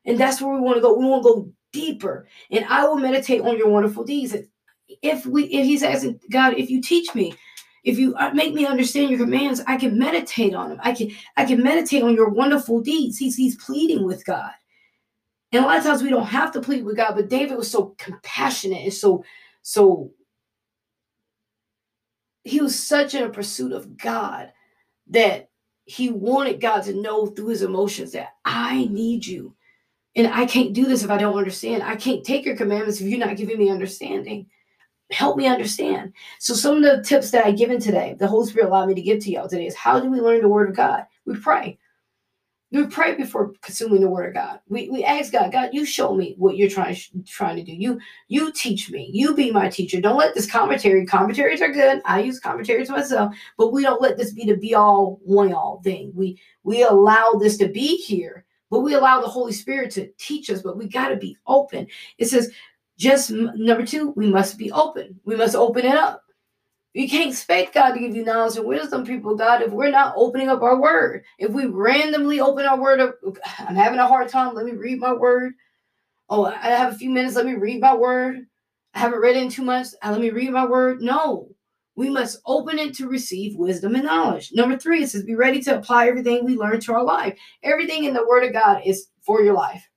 And 0.05 0.19
that's 0.19 0.41
where 0.41 0.53
we 0.53 0.61
want 0.61 0.75
to 0.75 0.81
go. 0.81 0.93
We 0.93 1.05
want 1.05 1.23
to 1.23 1.29
go 1.29 1.51
deeper. 1.71 2.27
And 2.51 2.65
I 2.65 2.85
will 2.85 2.97
meditate 2.97 3.41
on 3.41 3.57
your 3.57 3.69
wonderful 3.69 4.03
deeds. 4.03 4.35
If 5.01 5.25
we 5.25 5.45
if 5.45 5.65
he's 5.65 5.81
asking 5.81 6.19
God, 6.29 6.55
if 6.55 6.69
you 6.69 6.81
teach 6.81 7.15
me, 7.15 7.33
if 7.85 7.97
you 7.97 8.15
uh, 8.15 8.31
make 8.33 8.53
me 8.53 8.65
understand 8.65 9.11
your 9.11 9.19
commands, 9.19 9.61
I 9.65 9.77
can 9.77 9.97
meditate 9.97 10.53
on 10.53 10.69
them. 10.69 10.79
I 10.83 10.93
can 10.93 11.09
I 11.37 11.45
can 11.45 11.63
meditate 11.63 12.03
on 12.03 12.15
your 12.15 12.29
wonderful 12.29 12.81
deeds. 12.81 13.17
He's 13.17 13.37
he's 13.37 13.55
pleading 13.55 14.03
with 14.03 14.25
God. 14.25 14.51
And 15.51 15.63
a 15.63 15.67
lot 15.67 15.77
of 15.77 15.83
times 15.83 16.03
we 16.03 16.09
don't 16.09 16.27
have 16.27 16.51
to 16.53 16.61
plead 16.61 16.85
with 16.85 16.97
God, 16.97 17.15
but 17.15 17.29
David 17.29 17.57
was 17.57 17.71
so 17.71 17.95
compassionate 17.97 18.83
and 18.83 18.93
so, 18.93 19.23
so 19.61 20.11
he 22.43 22.61
was 22.61 22.77
such 22.77 23.13
in 23.15 23.23
a 23.23 23.29
pursuit 23.29 23.71
of 23.71 23.97
God 23.97 24.51
that 25.07 25.49
he 25.85 26.09
wanted 26.09 26.61
God 26.61 26.83
to 26.83 26.93
know 26.93 27.25
through 27.25 27.47
his 27.47 27.63
emotions 27.63 28.11
that 28.11 28.35
I 28.45 28.85
need 28.91 29.25
you. 29.25 29.55
And 30.15 30.27
I 30.27 30.45
can't 30.45 30.73
do 30.73 30.85
this 30.85 31.03
if 31.03 31.09
I 31.09 31.17
don't 31.17 31.37
understand. 31.37 31.81
I 31.83 31.95
can't 31.95 32.23
take 32.23 32.45
your 32.45 32.55
commandments 32.55 33.01
if 33.01 33.07
you're 33.07 33.19
not 33.19 33.37
giving 33.37 33.57
me 33.57 33.69
understanding. 33.69 34.47
Help 35.11 35.37
me 35.37 35.47
understand. 35.47 36.13
So, 36.39 36.53
some 36.53 36.77
of 36.77 36.83
the 36.83 37.03
tips 37.03 37.31
that 37.31 37.45
I've 37.45 37.57
given 37.57 37.79
today, 37.79 38.15
the 38.19 38.27
Holy 38.27 38.47
Spirit 38.47 38.67
allowed 38.67 38.87
me 38.87 38.93
to 38.95 39.01
give 39.01 39.19
to 39.23 39.31
y'all 39.31 39.49
today 39.49 39.65
is 39.65 39.75
how 39.75 39.99
do 39.99 40.09
we 40.09 40.19
learn 40.19 40.41
the 40.41 40.49
word 40.49 40.69
of 40.69 40.75
God? 40.75 41.05
We 41.25 41.35
pray. 41.35 41.79
We 42.71 42.85
pray 42.85 43.15
before 43.15 43.53
consuming 43.61 44.01
the 44.01 44.09
word 44.09 44.27
of 44.27 44.33
God. 44.35 44.59
We, 44.69 44.89
we 44.89 45.03
ask 45.03 45.31
God, 45.31 45.51
God, 45.51 45.71
you 45.73 45.85
show 45.85 46.13
me 46.13 46.35
what 46.37 46.55
you're 46.55 46.69
trying 46.69 46.95
trying 47.25 47.55
to 47.55 47.63
do. 47.63 47.71
You 47.71 47.99
you 48.27 48.51
teach 48.51 48.91
me. 48.91 49.09
You 49.11 49.33
be 49.33 49.51
my 49.51 49.69
teacher. 49.69 49.99
Don't 49.99 50.17
let 50.17 50.35
this 50.35 50.49
commentary. 50.49 51.05
Commentaries 51.05 51.61
are 51.61 51.71
good. 51.71 52.01
I 52.05 52.21
use 52.21 52.39
commentaries 52.39 52.89
myself, 52.89 53.35
but 53.57 53.73
we 53.73 53.81
don't 53.81 54.01
let 54.01 54.17
this 54.17 54.33
be 54.33 54.45
the 54.45 54.55
be 54.55 54.75
all 54.75 55.19
one 55.23 55.51
all 55.51 55.81
thing. 55.83 56.11
We 56.13 56.39
we 56.63 56.83
allow 56.83 57.33
this 57.33 57.57
to 57.57 57.69
be 57.69 57.97
here, 57.97 58.45
but 58.69 58.81
we 58.81 58.93
allow 58.93 59.19
the 59.19 59.27
Holy 59.27 59.53
Spirit 59.53 59.89
to 59.91 60.07
teach 60.19 60.51
us. 60.51 60.61
But 60.61 60.77
we 60.77 60.87
got 60.87 61.09
to 61.09 61.15
be 61.15 61.37
open. 61.47 61.87
It 62.19 62.27
says, 62.27 62.51
just 62.99 63.31
number 63.31 63.85
two, 63.85 64.11
we 64.11 64.29
must 64.29 64.59
be 64.59 64.71
open. 64.71 65.19
We 65.25 65.35
must 65.35 65.55
open 65.55 65.85
it 65.85 65.95
up. 65.95 66.21
You 66.93 67.07
can't 67.07 67.29
expect 67.29 67.75
God 67.75 67.91
to 67.93 67.99
give 67.99 68.15
you 68.15 68.25
knowledge 68.25 68.57
and 68.57 68.65
wisdom, 68.65 69.05
people, 69.05 69.35
God, 69.35 69.61
if 69.61 69.71
we're 69.71 69.91
not 69.91 70.15
opening 70.17 70.49
up 70.49 70.63
our 70.63 70.81
word. 70.81 71.23
If 71.37 71.51
we 71.51 71.67
randomly 71.67 72.39
open 72.39 72.65
our 72.65 72.79
word 72.79 72.99
up, 72.99 73.15
I'm 73.59 73.75
having 73.75 73.99
a 73.99 74.07
hard 74.07 74.29
time. 74.29 74.55
Let 74.55 74.65
me 74.65 74.71
read 74.71 74.99
my 74.99 75.13
word. 75.13 75.53
Oh, 76.29 76.45
I 76.45 76.55
have 76.57 76.93
a 76.93 76.97
few 76.97 77.11
minutes. 77.11 77.35
Let 77.35 77.45
me 77.45 77.55
read 77.55 77.79
my 77.79 77.95
word. 77.95 78.47
I 78.95 78.99
haven't 78.99 79.21
read 79.21 79.35
in 79.35 79.49
too 79.49 79.63
much. 79.63 79.87
Let 80.03 80.19
me 80.19 80.31
read 80.31 80.51
my 80.51 80.65
word. 80.65 81.01
No, 81.01 81.49
we 81.95 82.09
must 82.09 82.39
open 82.47 82.79
it 82.79 82.95
to 82.95 83.07
receive 83.07 83.55
wisdom 83.55 83.93
and 83.93 84.05
knowledge. 84.05 84.51
Number 84.53 84.77
three, 84.77 85.03
it 85.03 85.09
says, 85.09 85.23
be 85.23 85.35
ready 85.35 85.61
to 85.63 85.77
apply 85.77 86.07
everything 86.07 86.43
we 86.43 86.57
learn 86.57 86.79
to 86.81 86.93
our 86.93 87.03
life. 87.03 87.37
Everything 87.61 88.05
in 88.05 88.13
the 88.13 88.25
word 88.27 88.45
of 88.45 88.53
God 88.53 88.81
is 88.85 89.09
for 89.21 89.41
your 89.41 89.53
life. 89.53 89.87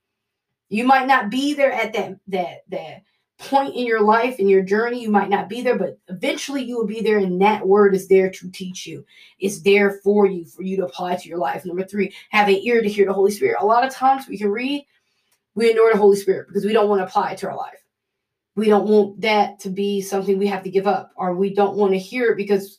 You 0.68 0.84
might 0.84 1.06
not 1.06 1.30
be 1.30 1.54
there 1.54 1.72
at 1.72 1.92
that, 1.94 2.16
that, 2.28 2.58
that 2.68 3.02
point 3.42 3.74
in 3.74 3.86
your 3.86 4.00
life 4.00 4.38
in 4.38 4.48
your 4.48 4.62
journey 4.62 5.02
you 5.02 5.10
might 5.10 5.28
not 5.28 5.48
be 5.48 5.62
there 5.62 5.78
but 5.78 5.98
eventually 6.08 6.62
you 6.62 6.76
will 6.76 6.86
be 6.86 7.00
there 7.00 7.18
and 7.18 7.40
that 7.40 7.66
word 7.66 7.94
is 7.94 8.08
there 8.08 8.30
to 8.30 8.50
teach 8.50 8.86
you. 8.86 9.04
It's 9.38 9.60
there 9.60 10.00
for 10.02 10.26
you 10.26 10.44
for 10.44 10.62
you 10.62 10.76
to 10.78 10.86
apply 10.86 11.16
to 11.16 11.28
your 11.28 11.38
life. 11.38 11.64
Number 11.64 11.84
three 11.84 12.14
have 12.30 12.48
an 12.48 12.60
ear 12.62 12.80
to 12.80 12.88
hear 12.88 13.06
the 13.06 13.12
holy 13.12 13.30
spirit. 13.30 13.56
A 13.60 13.66
lot 13.66 13.84
of 13.84 13.92
times 13.92 14.26
we 14.28 14.38
can 14.38 14.50
read 14.50 14.86
we 15.54 15.70
ignore 15.70 15.92
the 15.92 15.98
holy 15.98 16.16
spirit 16.16 16.48
because 16.48 16.64
we 16.64 16.72
don't 16.72 16.88
want 16.88 17.00
to 17.00 17.04
apply 17.04 17.32
it 17.32 17.38
to 17.38 17.48
our 17.48 17.56
life. 17.56 17.78
We 18.54 18.66
don't 18.66 18.88
want 18.88 19.20
that 19.22 19.58
to 19.60 19.70
be 19.70 20.00
something 20.00 20.38
we 20.38 20.46
have 20.46 20.62
to 20.62 20.70
give 20.70 20.86
up 20.86 21.12
or 21.16 21.34
we 21.34 21.54
don't 21.54 21.76
want 21.76 21.92
to 21.92 21.98
hear 21.98 22.30
it 22.30 22.36
because 22.36 22.78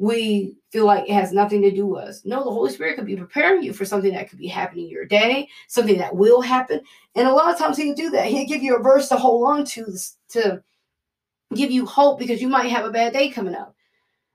we 0.00 0.56
feel 0.72 0.86
like 0.86 1.06
it 1.06 1.12
has 1.12 1.30
nothing 1.30 1.60
to 1.60 1.70
do 1.70 1.84
with 1.84 2.04
us. 2.04 2.24
No, 2.24 2.42
the 2.42 2.50
Holy 2.50 2.72
Spirit 2.72 2.96
could 2.96 3.04
be 3.04 3.16
preparing 3.16 3.62
you 3.62 3.74
for 3.74 3.84
something 3.84 4.14
that 4.14 4.30
could 4.30 4.38
be 4.38 4.46
happening 4.46 4.88
your 4.88 5.04
day, 5.04 5.46
something 5.68 5.98
that 5.98 6.16
will 6.16 6.40
happen. 6.40 6.80
And 7.16 7.28
a 7.28 7.34
lot 7.34 7.52
of 7.52 7.58
times 7.58 7.76
he'll 7.76 7.94
do 7.94 8.08
that. 8.08 8.24
He'll 8.24 8.48
give 8.48 8.62
you 8.62 8.76
a 8.76 8.82
verse 8.82 9.10
to 9.10 9.16
hold 9.16 9.46
on 9.46 9.66
to 9.66 9.94
to 10.30 10.62
give 11.54 11.70
you 11.70 11.84
hope 11.84 12.18
because 12.18 12.40
you 12.40 12.48
might 12.48 12.70
have 12.70 12.86
a 12.86 12.90
bad 12.90 13.12
day 13.12 13.28
coming 13.28 13.54
up. 13.54 13.76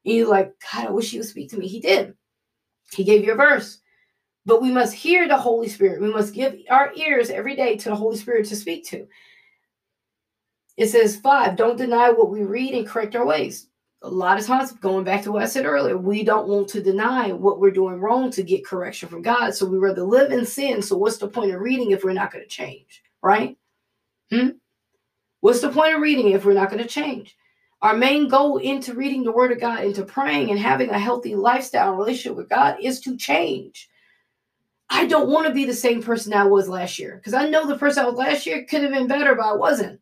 And 0.06 0.14
you're 0.14 0.30
like, 0.30 0.54
God, 0.72 0.86
I 0.86 0.92
wish 0.92 1.10
he 1.10 1.18
would 1.18 1.26
speak 1.26 1.50
to 1.50 1.58
me. 1.58 1.68
He 1.68 1.80
did. 1.80 2.14
He 2.92 3.04
gave 3.04 3.26
you 3.26 3.34
a 3.34 3.36
verse. 3.36 3.80
But 4.46 4.62
we 4.62 4.72
must 4.72 4.94
hear 4.94 5.28
the 5.28 5.36
Holy 5.36 5.68
Spirit. 5.68 6.00
We 6.00 6.14
must 6.14 6.36
give 6.36 6.58
our 6.70 6.94
ears 6.94 7.32
every 7.32 7.56
day 7.56 7.76
to 7.78 7.90
the 7.90 7.96
Holy 7.96 8.18
Spirit 8.18 8.46
to 8.50 8.56
speak 8.56 8.86
to. 8.90 9.08
It 10.78 10.90
says, 10.90 11.16
five, 11.16 11.56
don't 11.56 11.76
deny 11.76 12.12
what 12.12 12.30
we 12.30 12.44
read 12.44 12.76
and 12.76 12.88
correct 12.88 13.16
our 13.16 13.26
ways 13.26 13.68
a 14.06 14.10
lot 14.10 14.40
of 14.40 14.46
times, 14.46 14.72
going 14.72 15.04
back 15.04 15.24
to 15.24 15.32
what 15.32 15.42
I 15.42 15.48
said 15.48 15.66
earlier, 15.66 15.98
we 15.98 16.24
don't 16.24 16.48
want 16.48 16.68
to 16.70 16.84
deny 16.84 17.32
what 17.32 17.60
we're 17.60 17.72
doing 17.72 18.00
wrong 18.00 18.30
to 18.32 18.44
get 18.44 18.66
correction 18.66 19.10
from 19.10 19.24
God. 19.24 19.56
So 19.56 19.66
we 19.66 19.80
rather 19.80 20.04
live 20.04 20.32
in 20.32 20.46
sin. 20.46 20.82
So 20.82 20.96
what's 20.96 21.18
the 21.18 21.28
point 21.28 21.54
of 21.54 21.60
reading 21.60 21.92
if 21.92 22.04
we're 22.04 22.14
not 22.14 22.32
going 22.32 22.44
to 22.44 22.50
change? 22.50 23.04
Right? 23.24 23.58
Hmm? 24.32 24.50
What's 25.42 25.62
the 25.62 25.72
point 25.72 25.96
of 25.96 26.02
reading 26.02 26.30
if 26.30 26.46
we're 26.46 26.54
not 26.54 26.70
going 26.70 26.84
to 26.84 26.90
change? 26.90 27.36
Our 27.82 27.96
main 27.96 28.28
goal 28.28 28.58
into 28.58 28.94
reading 28.94 29.24
the 29.24 29.32
Word 29.32 29.52
of 29.52 29.60
God, 29.60 29.84
into 29.84 30.04
praying 30.04 30.52
and 30.52 30.60
having 30.60 30.92
a 30.92 31.00
healthy 31.00 31.36
lifestyle 31.36 31.96
relationship 31.96 32.38
with 32.38 32.50
God 32.50 32.78
is 32.82 33.00
to 33.02 33.18
change. 33.18 33.90
I 34.90 35.08
don't 35.08 35.30
want 35.30 35.48
to 35.48 35.54
be 35.54 35.66
the 35.66 35.74
same 35.74 36.02
person 36.02 36.32
I 36.34 36.46
was 36.46 36.70
last 36.70 37.00
year 37.00 37.16
because 37.16 37.34
I 37.34 37.50
know 37.50 37.66
the 37.66 37.78
person 37.78 38.04
I 38.04 38.08
was 38.08 38.16
last 38.16 38.46
year 38.46 38.66
could 38.66 38.84
have 38.84 38.92
been 38.92 39.08
better, 39.08 39.34
but 39.36 39.46
I 39.46 39.54
wasn't. 39.54 40.00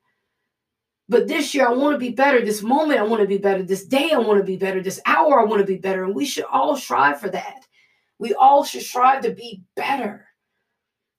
But 1.14 1.28
this 1.28 1.54
year, 1.54 1.68
I 1.68 1.72
want 1.72 1.94
to 1.94 2.00
be 2.00 2.10
better. 2.10 2.44
This 2.44 2.64
moment, 2.64 3.00
I 3.00 3.04
want 3.04 3.22
to 3.22 3.28
be 3.28 3.38
better. 3.38 3.62
This 3.62 3.86
day, 3.86 4.10
I 4.14 4.18
want 4.18 4.40
to 4.40 4.44
be 4.44 4.58
better. 4.58 4.82
This 4.82 5.00
hour, 5.06 5.40
I 5.40 5.44
want 5.44 5.62
to 5.62 5.68
be 5.68 5.78
better. 5.78 6.06
And 6.06 6.16
we 6.16 6.26
should 6.26 6.46
all 6.46 6.76
strive 6.76 7.20
for 7.20 7.30
that. 7.30 7.68
We 8.18 8.34
all 8.34 8.64
should 8.64 8.82
strive 8.82 9.22
to 9.22 9.30
be 9.30 9.62
better. 9.76 10.26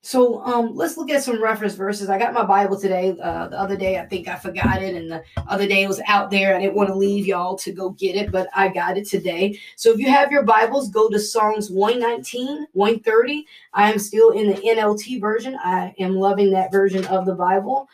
So 0.03 0.43
um, 0.43 0.75
let's 0.75 0.97
look 0.97 1.11
at 1.11 1.23
some 1.23 1.41
reference 1.41 1.77
verses. 1.77 2.11
I 2.11 2.19
got 2.19 2.35
my 2.35 2.45
Bible 2.45 2.77
today. 2.77 3.17
Uh, 3.23 3.47
the 3.47 3.57
other 3.57 3.77
day, 3.77 4.01
I 4.01 4.07
think 4.07 4.27
I 4.27 4.35
forgot 4.35 4.83
it, 4.83 4.97
and 4.97 5.09
the 5.09 5.23
other 5.47 5.69
day 5.69 5.85
it 5.85 5.89
was 5.89 6.03
out 6.09 6.29
there. 6.29 6.57
I 6.57 6.61
didn't 6.61 6.75
want 6.75 6.89
to 6.89 6.97
leave 6.97 7.29
y'all 7.29 7.57
to 7.59 7.71
go 7.71 7.91
get 7.91 8.17
it, 8.17 8.33
but 8.33 8.49
I 8.53 8.71
got 8.71 8.99
it 8.99 9.07
today. 9.07 9.57
So 9.77 9.93
if 9.93 10.01
you 10.01 10.11
have 10.11 10.33
your 10.33 10.43
Bibles, 10.43 10.91
go 10.91 11.09
to 11.09 11.21
Psalms 11.21 11.71
119, 11.71 12.67
130. 12.73 13.47
I 13.73 13.93
am 13.93 14.01
still 14.01 14.33
in 14.33 14.49
the 14.49 14.57
NLT 14.57 15.21
version. 15.21 15.57
I 15.63 15.95
am 16.01 16.17
loving 16.17 16.51
that 16.51 16.73
version 16.73 17.07
of 17.07 17.27
the 17.27 17.35
Bible. 17.37 17.89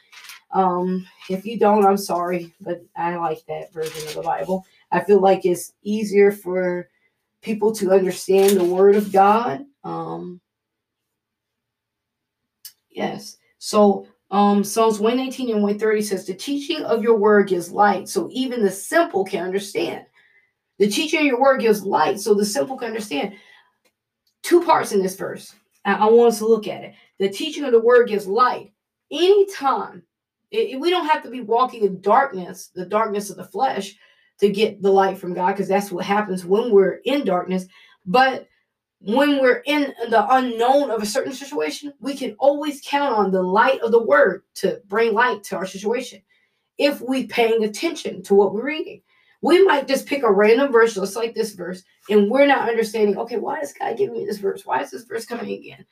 Um, 0.53 1.07
if 1.31 1.47
you 1.47 1.59
don't, 1.59 1.87
I'm 1.87 1.97
sorry, 1.97 2.53
but 2.61 2.85
I 2.97 3.15
like 3.17 3.47
that 3.47 3.73
version 3.73 4.07
of 4.09 4.15
the 4.15 4.23
Bible. 4.23 4.67
I 4.91 4.99
feel 4.99 5.21
like 5.21 5.45
it's 5.45 5.73
easier 5.85 6.33
for 6.33 6.89
people 7.41 7.73
to 7.77 7.93
understand 7.93 8.57
the 8.57 8.65
Word 8.65 8.97
of 8.97 9.13
God. 9.13 9.65
Um, 9.85 10.41
yes. 12.91 13.37
So 13.59 14.09
um, 14.33 14.65
Psalms 14.65 14.99
118 14.99 15.55
and 15.55 15.63
130 15.63 16.03
says, 16.03 16.27
The 16.27 16.35
teaching 16.35 16.83
of 16.83 17.03
your 17.03 17.17
word 17.17 17.49
gives 17.49 17.71
light, 17.71 18.09
so 18.09 18.29
even 18.33 18.65
the 18.65 18.71
simple 18.71 19.25
can 19.25 19.45
understand. 19.45 20.07
The 20.79 20.91
teaching 20.91 21.21
of 21.21 21.27
your 21.27 21.41
word 21.41 21.61
gives 21.61 21.85
light, 21.85 22.19
so 22.19 22.35
the 22.35 22.45
simple 22.45 22.77
can 22.77 22.89
understand. 22.89 23.35
Two 24.43 24.65
parts 24.65 24.93
in 24.93 25.03
this 25.03 25.17
verse. 25.17 25.55
I, 25.85 25.95
I 25.95 26.05
want 26.07 26.33
us 26.33 26.39
to 26.39 26.47
look 26.47 26.67
at 26.67 26.83
it. 26.83 26.95
The 27.19 27.29
teaching 27.29 27.65
of 27.65 27.73
the 27.73 27.81
word 27.81 28.09
gives 28.09 28.27
light. 28.27 28.73
Anytime 29.13 30.03
it, 30.51 30.81
we 30.81 30.91
don't 30.91 31.09
have 31.09 31.23
to 31.23 31.31
be 31.31 31.41
walking 31.41 31.85
in 31.85 32.01
darkness, 32.01 32.71
the 32.75 32.87
darkness 32.87 33.31
of 33.31 33.37
the 33.37 33.45
flesh, 33.45 33.95
to 34.41 34.49
get 34.49 34.81
the 34.81 34.91
light 34.91 35.19
from 35.19 35.35
God, 35.35 35.53
because 35.53 35.69
that's 35.69 35.93
what 35.93 36.05
happens 36.05 36.45
when 36.45 36.73
we're 36.73 37.01
in 37.05 37.25
darkness. 37.25 37.67
But 38.07 38.49
when 39.01 39.41
we're 39.41 39.63
in 39.67 39.95
the 40.09 40.27
unknown 40.35 40.91
of 40.91 41.03
a 41.03 41.07
certain 41.07 41.33
situation, 41.33 41.93
we 42.01 42.15
can 42.15 42.35
always 42.39 42.83
count 42.85 43.15
on 43.15 43.31
the 43.31 43.43
light 43.43 43.81
of 43.81 43.93
the 43.93 44.03
word 44.03 44.43
to 44.57 44.81
bring 44.89 45.15
light 45.15 45.43
to 45.45 45.57
our 45.57 45.67
situation 45.67 46.23
if 46.79 47.01
we 47.01 47.27
paying 47.27 47.65
attention 47.65 48.23
to 48.25 48.35
what 48.35 48.53
we're 48.53 48.65
reading. 48.65 49.03
We 49.43 49.65
might 49.65 49.89
just 49.89 50.07
pick 50.07 50.23
a 50.23 50.31
random 50.31 50.71
verse, 50.71 50.95
just 50.95 51.17
like 51.17 51.35
this 51.35 51.55
verse, 51.55 51.83
and 52.11 52.31
we're 52.31 52.47
not 52.47 52.69
understanding, 52.69 53.17
okay, 53.19 53.39
why 53.39 53.61
is 53.61 53.73
God 53.73 53.97
giving 53.97 54.15
me 54.15 54.27
this 54.27 54.39
verse? 54.39 54.67
Why 54.67 54.83
is 54.83 54.91
this 54.91 55.05
verse 55.05 55.25
coming 55.25 55.51
again? 55.51 55.87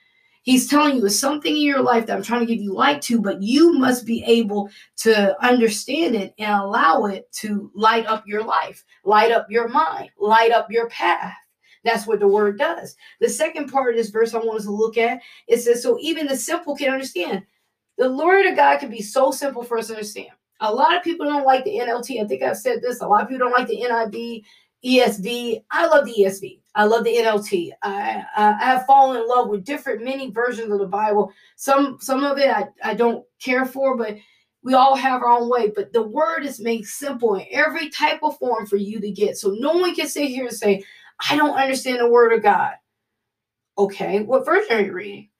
He's 0.48 0.66
telling 0.66 0.96
you 0.96 1.04
it's 1.04 1.20
something 1.20 1.54
in 1.54 1.60
your 1.60 1.82
life 1.82 2.06
that 2.06 2.16
I'm 2.16 2.22
trying 2.22 2.40
to 2.40 2.46
give 2.46 2.62
you 2.62 2.72
light 2.72 3.02
to, 3.02 3.20
but 3.20 3.42
you 3.42 3.74
must 3.74 4.06
be 4.06 4.24
able 4.24 4.70
to 4.96 5.38
understand 5.44 6.14
it 6.14 6.32
and 6.38 6.50
allow 6.50 7.04
it 7.04 7.30
to 7.32 7.70
light 7.74 8.06
up 8.06 8.26
your 8.26 8.42
life, 8.42 8.82
light 9.04 9.30
up 9.30 9.46
your 9.50 9.68
mind, 9.68 10.08
light 10.18 10.50
up 10.50 10.70
your 10.70 10.88
path. 10.88 11.34
That's 11.84 12.06
what 12.06 12.18
the 12.18 12.28
word 12.28 12.58
does. 12.58 12.96
The 13.20 13.28
second 13.28 13.70
part 13.70 13.90
of 13.90 13.98
this 13.98 14.08
verse 14.08 14.32
I 14.32 14.38
want 14.38 14.60
us 14.60 14.64
to 14.64 14.70
look 14.70 14.96
at 14.96 15.20
it 15.48 15.58
says, 15.58 15.82
So 15.82 15.98
even 16.00 16.26
the 16.26 16.34
simple 16.34 16.74
can 16.74 16.94
understand. 16.94 17.44
The 17.98 18.08
Lord 18.08 18.46
of 18.46 18.56
God 18.56 18.78
can 18.78 18.88
be 18.88 19.02
so 19.02 19.30
simple 19.30 19.62
for 19.62 19.76
us 19.76 19.88
to 19.88 19.96
understand. 19.96 20.30
A 20.60 20.72
lot 20.72 20.96
of 20.96 21.02
people 21.02 21.26
don't 21.26 21.44
like 21.44 21.64
the 21.64 21.76
NLT. 21.76 22.24
I 22.24 22.26
think 22.26 22.42
I've 22.42 22.56
said 22.56 22.80
this. 22.80 23.02
A 23.02 23.06
lot 23.06 23.22
of 23.22 23.28
people 23.28 23.46
don't 23.46 23.58
like 23.58 23.68
the 23.68 23.82
NIV, 23.82 24.44
ESV. 24.84 25.64
I 25.70 25.86
love 25.86 26.04
the 26.04 26.14
ESV. 26.20 26.60
I 26.74 26.84
love 26.84 27.04
the 27.04 27.16
NLT. 27.16 27.72
I, 27.82 28.24
I, 28.36 28.64
have 28.64 28.86
fallen 28.86 29.20
in 29.20 29.28
love 29.28 29.48
with 29.48 29.64
different 29.64 30.04
many 30.04 30.30
versions 30.30 30.70
of 30.70 30.78
the 30.78 30.86
Bible. 30.86 31.32
Some 31.56 31.98
some 32.00 32.22
of 32.22 32.38
it 32.38 32.48
I, 32.48 32.68
I 32.84 32.94
don't 32.94 33.24
care 33.40 33.66
for, 33.66 33.96
but 33.96 34.16
we 34.62 34.74
all 34.74 34.94
have 34.94 35.22
our 35.22 35.28
own 35.28 35.50
way. 35.50 35.72
But 35.74 35.92
the 35.92 36.02
word 36.02 36.44
is 36.44 36.60
made 36.60 36.86
simple 36.86 37.34
in 37.34 37.46
every 37.50 37.90
type 37.90 38.20
of 38.22 38.38
form 38.38 38.66
for 38.66 38.76
you 38.76 39.00
to 39.00 39.10
get. 39.10 39.36
So 39.36 39.50
no 39.58 39.72
one 39.72 39.94
can 39.94 40.06
sit 40.06 40.28
here 40.28 40.46
and 40.46 40.56
say, 40.56 40.84
I 41.28 41.36
don't 41.36 41.58
understand 41.58 41.98
the 41.98 42.08
word 42.08 42.32
of 42.32 42.42
God. 42.42 42.74
Okay, 43.76 44.20
what 44.20 44.44
version 44.44 44.76
are 44.76 44.80
you 44.80 44.92
reading? 44.92 45.30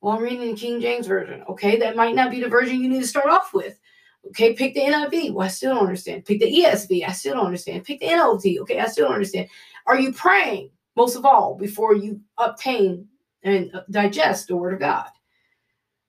Well, 0.00 0.16
I'm 0.16 0.22
reading 0.22 0.48
the 0.48 0.54
King 0.54 0.80
James 0.80 1.06
Version. 1.06 1.42
Okay, 1.48 1.78
that 1.78 1.96
might 1.96 2.14
not 2.14 2.30
be 2.30 2.40
the 2.40 2.48
version 2.48 2.80
you 2.80 2.88
need 2.88 3.00
to 3.00 3.06
start 3.06 3.28
off 3.28 3.52
with. 3.52 3.77
Okay, 4.26 4.52
pick 4.52 4.74
the 4.74 4.80
NIV. 4.80 5.32
Well, 5.32 5.46
I 5.46 5.48
still 5.48 5.74
don't 5.74 5.86
understand. 5.86 6.24
Pick 6.24 6.40
the 6.40 6.52
ESV. 6.52 7.08
I 7.08 7.12
still 7.12 7.34
don't 7.34 7.46
understand. 7.46 7.84
Pick 7.84 8.00
the 8.00 8.08
NLT. 8.08 8.60
Okay, 8.60 8.78
I 8.78 8.86
still 8.86 9.06
don't 9.06 9.14
understand. 9.14 9.48
Are 9.86 9.98
you 9.98 10.12
praying? 10.12 10.70
most 10.98 11.14
of 11.14 11.24
all, 11.24 11.54
before 11.54 11.94
you 11.94 12.20
obtain 12.38 13.06
and 13.44 13.70
digest 13.88 14.48
the 14.48 14.56
Word 14.56 14.74
of 14.74 14.80
God. 14.80 15.06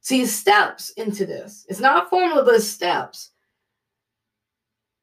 See, 0.01 0.25
steps 0.25 0.89
into 0.97 1.27
this. 1.27 1.67
It's 1.69 1.79
not 1.79 2.05
a 2.05 2.09
formula, 2.09 2.43
but 2.43 2.63
steps. 2.63 3.29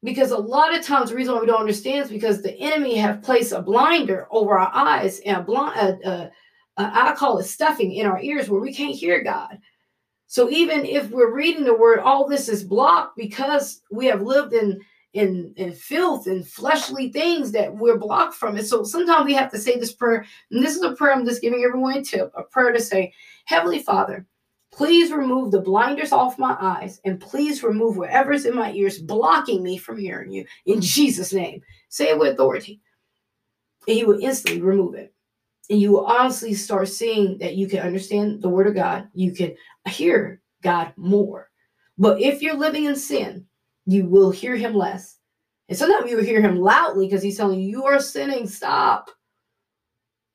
Because 0.03 0.31
a 0.31 0.37
lot 0.37 0.77
of 0.77 0.83
times, 0.83 1.09
the 1.09 1.15
reason 1.15 1.33
why 1.33 1.39
we 1.39 1.47
don't 1.47 1.61
understand 1.61 2.03
is 2.03 2.11
because 2.11 2.41
the 2.41 2.59
enemy 2.59 2.97
have 2.97 3.23
placed 3.23 3.53
a 3.53 3.61
blinder 3.61 4.27
over 4.29 4.59
our 4.59 4.69
eyes 4.73 5.19
and 5.21 5.37
a 5.37 5.41
blind, 5.41 5.79
uh, 5.79 6.09
uh, 6.09 6.29
uh, 6.75 6.91
I 6.93 7.15
call 7.15 7.37
it 7.37 7.45
stuffing 7.45 7.93
in 7.93 8.05
our 8.05 8.19
ears 8.19 8.49
where 8.49 8.59
we 8.59 8.73
can't 8.73 8.93
hear 8.93 9.23
God. 9.23 9.57
So 10.27 10.49
even 10.49 10.85
if 10.85 11.09
we're 11.09 11.33
reading 11.33 11.63
the 11.63 11.73
word, 11.73 11.99
all 11.99 12.27
this 12.27 12.49
is 12.49 12.63
blocked 12.63 13.15
because 13.17 13.81
we 13.89 14.05
have 14.07 14.21
lived 14.21 14.53
in 14.53 14.79
and, 15.15 15.53
and 15.57 15.75
filth 15.75 16.27
and 16.27 16.47
fleshly 16.47 17.11
things 17.11 17.51
that 17.51 17.75
we're 17.75 17.97
blocked 17.97 18.35
from. 18.35 18.57
it. 18.57 18.67
so 18.67 18.83
sometimes 18.83 19.25
we 19.25 19.33
have 19.33 19.51
to 19.51 19.57
say 19.57 19.77
this 19.77 19.93
prayer. 19.93 20.25
And 20.51 20.63
this 20.63 20.75
is 20.75 20.83
a 20.83 20.93
prayer 20.93 21.13
I'm 21.13 21.25
just 21.25 21.41
giving 21.41 21.63
everyone 21.63 21.97
a 21.97 22.03
tip, 22.03 22.31
a 22.35 22.43
prayer 22.43 22.71
to 22.71 22.79
say, 22.79 23.13
Heavenly 23.45 23.79
Father, 23.79 24.25
please 24.71 25.11
remove 25.11 25.51
the 25.51 25.61
blinders 25.61 26.11
off 26.11 26.37
my 26.37 26.55
eyes 26.59 26.99
and 27.05 27.19
please 27.19 27.63
remove 27.63 27.97
whatever's 27.97 28.45
in 28.45 28.55
my 28.55 28.71
ears 28.73 28.99
blocking 28.99 29.63
me 29.63 29.77
from 29.77 29.97
hearing 29.97 30.31
you. 30.31 30.45
In 30.65 30.81
Jesus' 30.81 31.33
name. 31.33 31.61
Say 31.89 32.09
it 32.09 32.19
with 32.19 32.33
authority. 32.33 32.81
And 33.87 33.97
he 33.97 34.03
will 34.03 34.19
instantly 34.19 34.61
remove 34.61 34.95
it. 34.95 35.13
And 35.69 35.81
you 35.81 35.91
will 35.91 36.05
honestly 36.05 36.53
start 36.53 36.87
seeing 36.87 37.37
that 37.39 37.55
you 37.55 37.67
can 37.67 37.79
understand 37.79 38.41
the 38.41 38.49
word 38.49 38.67
of 38.67 38.75
God. 38.75 39.09
You 39.13 39.33
can 39.33 39.55
hear 39.87 40.41
God 40.61 40.93
more. 40.97 41.49
But 41.97 42.21
if 42.21 42.41
you're 42.41 42.57
living 42.57 42.85
in 42.85 42.95
sin, 42.95 43.45
you 43.85 44.05
will 44.05 44.31
hear 44.31 44.55
him 44.55 44.73
less. 44.75 45.17
And 45.69 45.77
sometimes 45.77 46.09
you 46.09 46.17
will 46.17 46.23
hear 46.23 46.41
him 46.41 46.59
loudly 46.59 47.07
because 47.07 47.23
he's 47.23 47.37
telling 47.37 47.59
you, 47.59 47.67
you 47.67 47.85
are 47.85 47.99
sinning, 47.99 48.47
stop. 48.47 49.09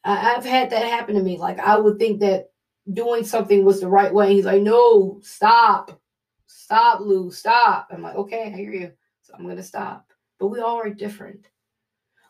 I, 0.04 0.35
I've 0.35 0.44
had 0.44 0.71
that 0.71 0.85
happen 0.85 1.14
to 1.14 1.23
me. 1.23 1.38
Like 1.38 1.59
I 1.59 1.78
would 1.78 1.99
think 1.99 2.21
that 2.21 2.50
doing 2.92 3.25
something 3.25 3.64
was 3.64 3.80
the 3.80 3.88
right 3.88 4.12
way. 4.12 4.35
He's 4.35 4.44
like, 4.44 4.62
no, 4.62 5.21
stop. 5.23 5.99
Stop, 6.47 7.00
Lou, 7.00 7.30
stop. 7.30 7.88
I'm 7.90 8.02
like, 8.02 8.16
okay, 8.16 8.52
I 8.52 8.56
hear 8.56 8.73
you. 8.73 8.92
So 9.23 9.35
I'm 9.35 9.47
gonna 9.47 9.62
stop. 9.62 10.11
But 10.38 10.49
we 10.49 10.61
all 10.61 10.78
are 10.78 10.90
different. 10.90 11.49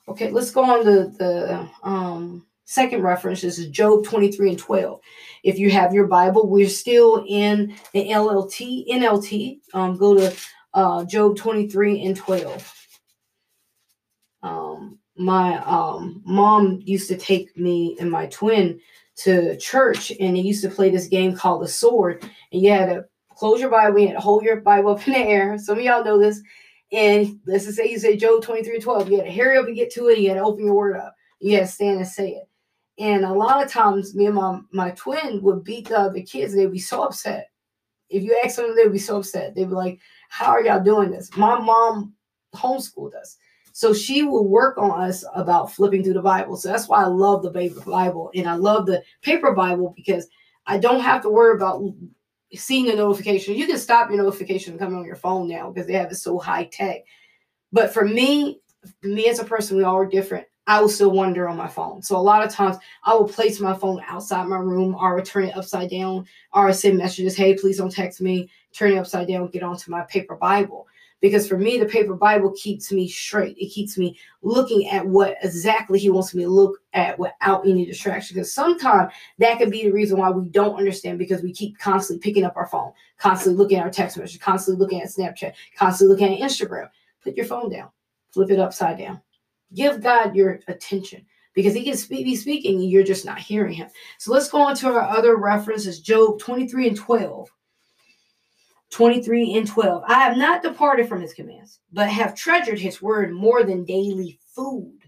Okay, 0.08 0.30
let's 0.30 0.50
go 0.50 0.64
on 0.64 0.84
to 0.84 1.12
the 1.18 1.68
um 1.82 2.46
second 2.64 3.02
reference. 3.02 3.44
Is 3.44 3.66
Job 3.68 4.04
23 4.04 4.50
and 4.50 4.58
12. 4.58 5.00
If 5.44 5.58
you 5.58 5.70
have 5.70 5.92
your 5.92 6.06
Bible, 6.06 6.48
we're 6.48 6.68
still 6.68 7.24
in 7.28 7.76
the 7.92 8.08
LLT, 8.08 8.88
NLT. 8.88 9.60
Um, 9.74 9.96
go 9.96 10.14
to 10.14 10.34
uh, 10.74 11.04
Job 11.04 11.36
23 11.36 12.04
and 12.04 12.16
12. 12.16 12.86
Um, 14.42 14.98
my 15.16 15.62
um, 15.64 16.22
mom 16.24 16.80
used 16.82 17.08
to 17.08 17.16
take 17.16 17.56
me 17.56 17.96
and 18.00 18.10
my 18.10 18.26
twin 18.26 18.80
to 19.14 19.56
church, 19.58 20.10
and 20.18 20.36
they 20.36 20.40
used 20.40 20.64
to 20.64 20.70
play 20.70 20.90
this 20.90 21.06
game 21.06 21.36
called 21.36 21.62
the 21.62 21.68
sword. 21.68 22.22
And 22.52 22.62
you 22.62 22.70
had 22.70 22.86
to 22.86 23.04
close 23.36 23.60
your 23.60 23.70
Bible, 23.70 23.98
you 23.98 24.08
had 24.08 24.14
to 24.14 24.20
hold 24.20 24.44
your 24.44 24.60
Bible 24.60 24.92
up 24.92 25.06
in 25.06 25.14
the 25.14 25.18
air. 25.18 25.58
Some 25.58 25.78
of 25.78 25.84
y'all 25.84 26.04
know 26.04 26.18
this. 26.18 26.40
And 26.92 27.40
let's 27.46 27.64
just 27.64 27.76
say 27.78 27.90
you 27.90 27.98
say 27.98 28.16
Job 28.16 28.42
23 28.42 28.74
and 28.74 28.82
12. 28.82 29.10
You 29.10 29.16
had 29.18 29.26
to 29.26 29.32
hurry 29.32 29.56
up 29.56 29.66
and 29.66 29.76
get 29.76 29.92
to 29.94 30.08
it. 30.08 30.18
You 30.18 30.28
had 30.28 30.36
to 30.36 30.44
open 30.44 30.66
your 30.66 30.74
word 30.74 30.96
up. 30.96 31.14
You 31.40 31.56
had 31.56 31.66
to 31.66 31.72
stand 31.72 31.98
and 31.98 32.06
say 32.06 32.30
it. 32.30 32.48
And 32.98 33.24
a 33.24 33.32
lot 33.32 33.64
of 33.64 33.70
times, 33.70 34.14
me 34.14 34.26
and 34.26 34.34
my, 34.34 34.60
my 34.70 34.90
twin 34.90 35.42
would 35.42 35.64
beat 35.64 35.88
the 35.88 35.98
other 35.98 36.20
kids. 36.22 36.54
They'd 36.54 36.70
be 36.70 36.78
so 36.78 37.02
upset. 37.02 37.48
If 38.10 38.22
you 38.22 38.38
ask 38.44 38.56
them, 38.56 38.76
they'd 38.76 38.92
be 38.92 38.98
so 38.98 39.18
upset. 39.18 39.54
They'd 39.54 39.68
be 39.68 39.74
like, 39.74 39.98
How 40.28 40.48
are 40.48 40.62
y'all 40.62 40.82
doing 40.82 41.10
this? 41.10 41.34
My 41.36 41.58
mom 41.58 42.14
homeschooled 42.54 43.14
us. 43.14 43.38
So 43.72 43.94
she 43.94 44.22
will 44.22 44.46
work 44.46 44.76
on 44.76 45.00
us 45.00 45.24
about 45.34 45.72
flipping 45.72 46.04
through 46.04 46.12
the 46.12 46.22
Bible. 46.22 46.56
So 46.56 46.68
that's 46.68 46.88
why 46.88 47.02
I 47.02 47.06
love 47.06 47.42
the 47.42 47.50
paper 47.50 47.80
Bible. 47.80 48.30
And 48.34 48.46
I 48.46 48.54
love 48.54 48.84
the 48.86 49.02
paper 49.22 49.52
Bible 49.52 49.94
because 49.96 50.28
I 50.66 50.78
don't 50.78 51.00
have 51.00 51.22
to 51.22 51.30
worry 51.30 51.56
about 51.56 51.82
seeing 52.54 52.90
a 52.90 52.94
notification. 52.94 53.54
You 53.54 53.66
can 53.66 53.78
stop 53.78 54.10
your 54.10 54.22
notification 54.22 54.78
coming 54.78 54.98
on 54.98 55.06
your 55.06 55.16
phone 55.16 55.48
now 55.48 55.70
because 55.70 55.86
they 55.86 55.94
have 55.94 56.12
it 56.12 56.16
so 56.16 56.38
high 56.38 56.64
tech. 56.64 57.00
But 57.72 57.94
for 57.94 58.04
me, 58.04 58.60
me 59.02 59.28
as 59.28 59.38
a 59.38 59.44
person, 59.44 59.78
we 59.78 59.84
all 59.84 59.96
are 59.96 60.06
different. 60.06 60.46
I 60.66 60.80
will 60.80 60.88
still 60.88 61.10
wander 61.10 61.48
on 61.48 61.56
my 61.56 61.66
phone. 61.66 62.02
So 62.02 62.16
a 62.16 62.18
lot 62.18 62.46
of 62.46 62.52
times 62.52 62.76
I 63.04 63.14
will 63.14 63.28
place 63.28 63.58
my 63.58 63.74
phone 63.74 64.00
outside 64.06 64.46
my 64.46 64.58
room 64.58 64.94
or 64.94 65.20
turn 65.22 65.44
it 65.44 65.56
upside 65.56 65.90
down 65.90 66.26
or 66.52 66.72
send 66.72 66.98
messages, 66.98 67.36
hey, 67.36 67.54
please 67.54 67.78
don't 67.78 67.90
text 67.90 68.20
me, 68.20 68.48
turn 68.72 68.92
it 68.92 68.98
upside 68.98 69.26
down, 69.26 69.48
get 69.48 69.64
onto 69.64 69.90
my 69.90 70.02
paper 70.02 70.36
Bible. 70.36 70.86
Because 71.20 71.46
for 71.46 71.56
me, 71.56 71.78
the 71.78 71.86
paper 71.86 72.14
Bible 72.14 72.52
keeps 72.60 72.90
me 72.90 73.08
straight. 73.08 73.56
It 73.56 73.68
keeps 73.68 73.96
me 73.96 74.18
looking 74.42 74.88
at 74.88 75.06
what 75.06 75.36
exactly 75.42 75.98
he 76.00 76.10
wants 76.10 76.34
me 76.34 76.42
to 76.42 76.48
look 76.48 76.80
at 76.94 77.16
without 77.16 77.66
any 77.66 77.86
distraction. 77.86 78.34
Because 78.34 78.52
sometimes 78.52 79.12
that 79.38 79.58
could 79.58 79.70
be 79.70 79.84
the 79.84 79.92
reason 79.92 80.18
why 80.18 80.30
we 80.30 80.48
don't 80.48 80.76
understand 80.76 81.18
because 81.18 81.42
we 81.42 81.52
keep 81.52 81.78
constantly 81.78 82.20
picking 82.22 82.44
up 82.44 82.56
our 82.56 82.66
phone, 82.66 82.92
constantly 83.18 83.56
looking 83.56 83.78
at 83.78 83.84
our 83.84 83.90
text 83.90 84.16
message, 84.18 84.40
constantly 84.40 84.80
looking 84.80 85.00
at 85.00 85.08
Snapchat, 85.08 85.52
constantly 85.76 86.12
looking 86.12 86.42
at 86.42 86.50
Instagram. 86.50 86.88
Put 87.22 87.36
your 87.36 87.46
phone 87.46 87.70
down, 87.70 87.90
flip 88.32 88.50
it 88.50 88.58
upside 88.58 88.98
down 88.98 89.20
Give 89.74 90.02
God 90.02 90.34
your 90.34 90.60
attention 90.68 91.24
because 91.54 91.74
he 91.74 91.84
can 91.84 91.96
speak, 91.96 92.24
be 92.24 92.36
speaking 92.36 92.80
and 92.80 92.90
you're 92.90 93.02
just 93.02 93.24
not 93.24 93.38
hearing 93.38 93.74
him. 93.74 93.88
So 94.18 94.32
let's 94.32 94.48
go 94.48 94.62
on 94.62 94.76
to 94.76 94.88
our 94.88 95.02
other 95.02 95.36
references 95.36 96.00
Job 96.00 96.38
23 96.38 96.88
and 96.88 96.96
12. 96.96 97.48
23 98.90 99.54
and 99.56 99.66
12. 99.66 100.04
I 100.06 100.14
have 100.14 100.36
not 100.36 100.62
departed 100.62 101.08
from 101.08 101.22
his 101.22 101.32
commands, 101.32 101.80
but 101.92 102.08
have 102.08 102.34
treasured 102.34 102.78
his 102.78 103.00
word 103.00 103.32
more 103.32 103.64
than 103.64 103.84
daily 103.84 104.38
food. 104.54 104.98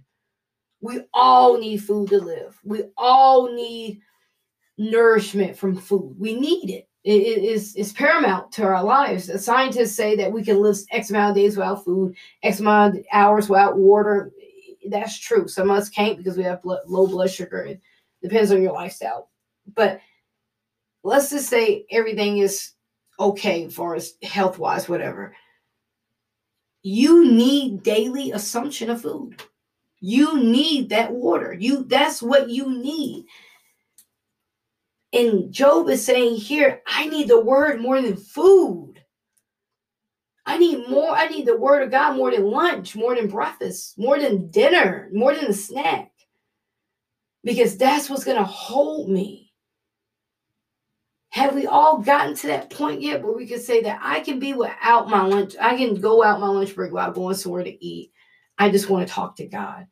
We 0.81 1.03
all 1.13 1.59
need 1.59 1.79
food 1.79 2.09
to 2.09 2.19
live. 2.19 2.59
We 2.65 2.85
all 2.97 3.53
need 3.53 4.01
nourishment 4.79 5.57
from 5.57 5.77
food. 5.77 6.17
We 6.19 6.35
need 6.35 6.71
it. 6.71 6.89
It 7.05 7.45
is 7.45 7.93
paramount 7.93 8.51
to 8.53 8.65
our 8.65 8.83
lives. 8.83 9.27
The 9.27 9.39
scientists 9.39 9.95
say 9.95 10.17
that 10.17 10.33
we 10.33 10.43
can 10.43 10.63
live 10.63 10.79
X 10.91 11.11
amount 11.11 11.31
of 11.31 11.37
days 11.37 11.55
without 11.55 11.85
food, 11.85 12.17
X 12.43 12.61
amount 12.61 12.97
of 12.97 13.05
hours 13.13 13.51
without 13.51 13.77
water 13.77 14.33
that's 14.91 15.19
true. 15.19 15.49
Some 15.49 15.71
of 15.71 15.77
us 15.77 15.89
can't 15.89 16.17
because 16.17 16.37
we 16.37 16.45
have 16.45 16.61
low 16.65 17.07
blood 17.07 17.31
sugar. 17.31 17.59
It 17.59 17.81
depends 18.23 18.53
on 18.53 18.63
your 18.63 18.73
lifestyle. 18.73 19.31
But 19.75 20.01
let's 21.03 21.31
just 21.31 21.49
say 21.49 21.87
everything 21.91 22.39
is 22.39 22.73
okay 23.19 23.69
for 23.69 23.97
us 23.97 24.13
health 24.23 24.59
wise, 24.59 24.89
whatever. 24.89 25.35
You 26.83 27.31
need 27.31 27.83
daily 27.83 28.33
assumption 28.33 28.91
of 28.91 29.01
food. 29.01 29.43
You 30.01 30.39
need 30.39 30.91
that 30.91 31.13
water. 31.13 31.55
You 31.55 31.85
that's 31.85 32.21
what 32.21 32.51
you 32.51 32.71
need. 32.71 33.25
And 35.15 35.53
Job 35.53 35.89
is 35.89 36.05
saying 36.05 36.37
here, 36.37 36.83
I 36.87 37.07
need 37.07 37.29
the 37.29 37.41
word 37.41 37.81
more 37.81 38.03
than 38.03 38.17
food. 38.17 38.94
I 40.47 40.59
need 40.59 40.89
more. 40.89 41.11
I 41.11 41.29
need 41.29 41.47
the 41.47 41.57
word 41.57 41.83
of 41.83 41.91
God 41.91 42.17
more 42.17 42.31
than 42.31 42.51
lunch, 42.51 42.95
more 42.95 43.15
than 43.15 43.29
breakfast, 43.29 43.99
more 43.99 44.19
than 44.19 44.51
dinner, 44.51 45.09
more 45.13 45.35
than 45.35 45.47
a 45.47 45.55
snack. 45.55 46.11
Because 47.43 47.77
that's 47.77 48.11
what's 48.11 48.25
going 48.25 48.37
to 48.37 48.45
hold 48.45 49.09
me. 49.09 49.53
Have 51.31 51.55
we 51.55 51.67
all 51.67 51.99
gotten 51.99 52.35
to 52.37 52.47
that 52.49 52.71
point 52.71 53.01
yet 53.01 53.23
where 53.23 53.33
we 53.33 53.47
can 53.47 53.59
say 53.59 53.83
that 53.83 53.99
I 54.03 54.21
can 54.21 54.39
be 54.39 54.53
without 54.53 55.09
my 55.09 55.23
lunch? 55.23 55.57
I 55.61 55.77
can 55.77 56.01
go 56.01 56.23
out 56.23 56.41
my 56.41 56.47
lunch 56.47 56.75
break 56.75 56.93
without 56.93 57.15
going 57.15 57.35
somewhere 57.35 57.65
to 57.65 57.85
eat. 57.85 58.13
I 58.57 58.71
just 58.71 58.89
want 58.89 59.07
to 59.07 59.13
talk 59.13 59.37
to 59.37 59.47
God. 59.47 59.87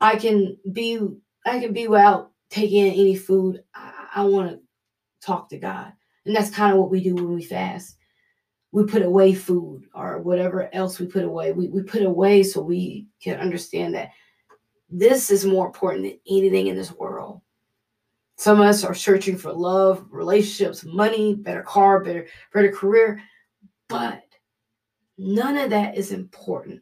I 0.00 0.16
can 0.16 0.56
be 0.70 1.00
I 1.44 1.58
can 1.58 1.72
be 1.72 1.88
without 1.88 2.30
taking 2.50 2.86
any 2.86 3.16
food. 3.16 3.64
I, 3.74 3.92
I 4.16 4.24
want 4.24 4.50
to 4.50 4.60
talk 5.20 5.48
to 5.50 5.58
God. 5.58 5.92
And 6.24 6.36
that's 6.36 6.50
kind 6.50 6.72
of 6.72 6.78
what 6.78 6.90
we 6.90 7.02
do 7.02 7.14
when 7.14 7.34
we 7.34 7.42
fast 7.42 7.96
we 8.72 8.84
put 8.84 9.02
away 9.02 9.34
food 9.34 9.84
or 9.94 10.20
whatever 10.20 10.72
else 10.74 10.98
we 10.98 11.06
put 11.06 11.24
away. 11.24 11.52
We, 11.52 11.68
we 11.68 11.82
put 11.82 12.02
away 12.02 12.42
so 12.42 12.60
we 12.60 13.06
can 13.20 13.38
understand 13.40 13.94
that 13.94 14.10
this 14.88 15.30
is 15.30 15.44
more 15.44 15.66
important 15.66 16.04
than 16.04 16.18
anything 16.28 16.68
in 16.68 16.76
this 16.76 16.92
world. 16.92 17.40
Some 18.36 18.60
of 18.60 18.66
us 18.66 18.84
are 18.84 18.94
searching 18.94 19.36
for 19.36 19.52
love, 19.52 20.06
relationships, 20.10 20.84
money, 20.84 21.34
better 21.34 21.62
car, 21.62 22.02
better, 22.02 22.26
better 22.54 22.72
career, 22.72 23.22
but 23.88 24.22
none 25.18 25.58
of 25.58 25.70
that 25.70 25.96
is 25.96 26.12
important. 26.12 26.80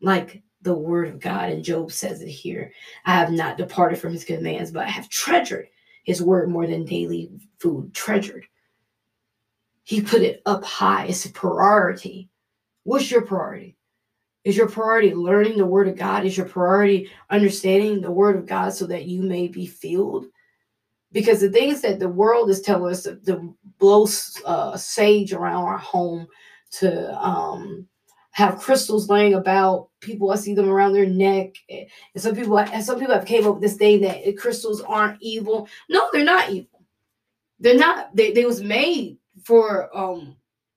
Like 0.00 0.42
the 0.62 0.74
word 0.74 1.08
of 1.08 1.20
God, 1.20 1.50
and 1.50 1.64
Job 1.64 1.90
says 1.90 2.22
it 2.22 2.28
here 2.28 2.72
I 3.06 3.14
have 3.14 3.32
not 3.32 3.56
departed 3.56 3.98
from 3.98 4.12
his 4.12 4.24
commands, 4.24 4.70
but 4.70 4.86
I 4.86 4.90
have 4.90 5.08
treasured 5.08 5.68
his 6.04 6.22
word 6.22 6.48
more 6.48 6.66
than 6.66 6.84
daily 6.84 7.30
food, 7.58 7.92
treasured. 7.92 8.46
He 9.90 10.00
put 10.00 10.22
it 10.22 10.40
up 10.46 10.62
high. 10.62 11.06
It's 11.06 11.24
a 11.24 11.30
priority. 11.30 12.28
What's 12.84 13.10
your 13.10 13.22
priority? 13.22 13.76
Is 14.44 14.56
your 14.56 14.68
priority 14.68 15.12
learning 15.16 15.58
the 15.58 15.66
word 15.66 15.88
of 15.88 15.96
God? 15.96 16.24
Is 16.24 16.36
your 16.36 16.46
priority 16.46 17.10
understanding 17.28 18.00
the 18.00 18.12
word 18.12 18.36
of 18.36 18.46
God 18.46 18.72
so 18.72 18.86
that 18.86 19.06
you 19.06 19.20
may 19.20 19.48
be 19.48 19.66
filled? 19.66 20.26
Because 21.10 21.40
the 21.40 21.50
things 21.50 21.80
that 21.80 21.98
the 21.98 22.08
world 22.08 22.50
is 22.50 22.60
telling 22.60 22.92
us 22.92 23.02
to, 23.02 23.56
blow 23.80 24.06
uh, 24.46 24.76
sage 24.76 25.32
around 25.32 25.64
our 25.64 25.78
home, 25.78 26.28
to 26.78 27.12
um, 27.20 27.84
have 28.30 28.60
crystals 28.60 29.08
laying 29.08 29.34
about. 29.34 29.88
People, 29.98 30.30
I 30.30 30.36
see 30.36 30.54
them 30.54 30.70
around 30.70 30.92
their 30.92 31.06
neck, 31.06 31.56
and 31.68 31.88
some 32.16 32.36
people, 32.36 32.56
and 32.60 32.84
some 32.84 33.00
people 33.00 33.14
have 33.14 33.26
came 33.26 33.44
up 33.44 33.54
with 33.54 33.62
this 33.62 33.76
thing 33.76 34.02
that 34.02 34.38
crystals 34.38 34.82
aren't 34.82 35.20
evil. 35.20 35.68
No, 35.88 36.08
they're 36.12 36.22
not 36.22 36.50
evil. 36.50 36.84
They're 37.58 37.76
not. 37.76 38.14
They, 38.14 38.30
they 38.30 38.44
was 38.44 38.62
made 38.62 39.16
for 39.44 39.96
um 39.96 40.36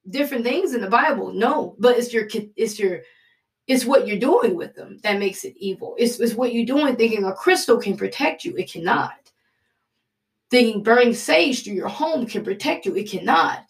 different 0.10 0.44
things 0.44 0.74
in 0.74 0.82
the 0.82 0.90
Bible. 0.90 1.34
No, 1.34 1.76
but 1.80 1.98
it's 1.98 2.14
your 2.14 2.28
it's 2.56 2.80
your 2.80 3.02
it's 3.68 3.86
what 3.86 4.08
you're 4.08 4.20
doing 4.20 4.56
with 4.56 4.76
them 4.76 5.00
that 5.04 5.20
makes 5.20 5.46
it 5.46 5.54
evil. 5.58 5.96
It's, 5.98 6.20
it's 6.20 6.34
what 6.34 6.54
you're 6.54 6.66
doing 6.66 6.96
thinking 6.96 7.24
a 7.24 7.34
crystal 7.34 7.78
can 7.78 7.96
protect 7.96 8.44
you. 8.44 8.56
It 8.58 8.72
cannot. 8.72 9.14
Thinking 10.52 10.84
burning 10.84 11.14
sage 11.14 11.64
through 11.64 11.76
your 11.76 11.88
home 11.88 12.26
can 12.26 12.44
protect 12.44 12.86
you. 12.86 12.96
It 12.96 13.10
cannot. 13.10 13.66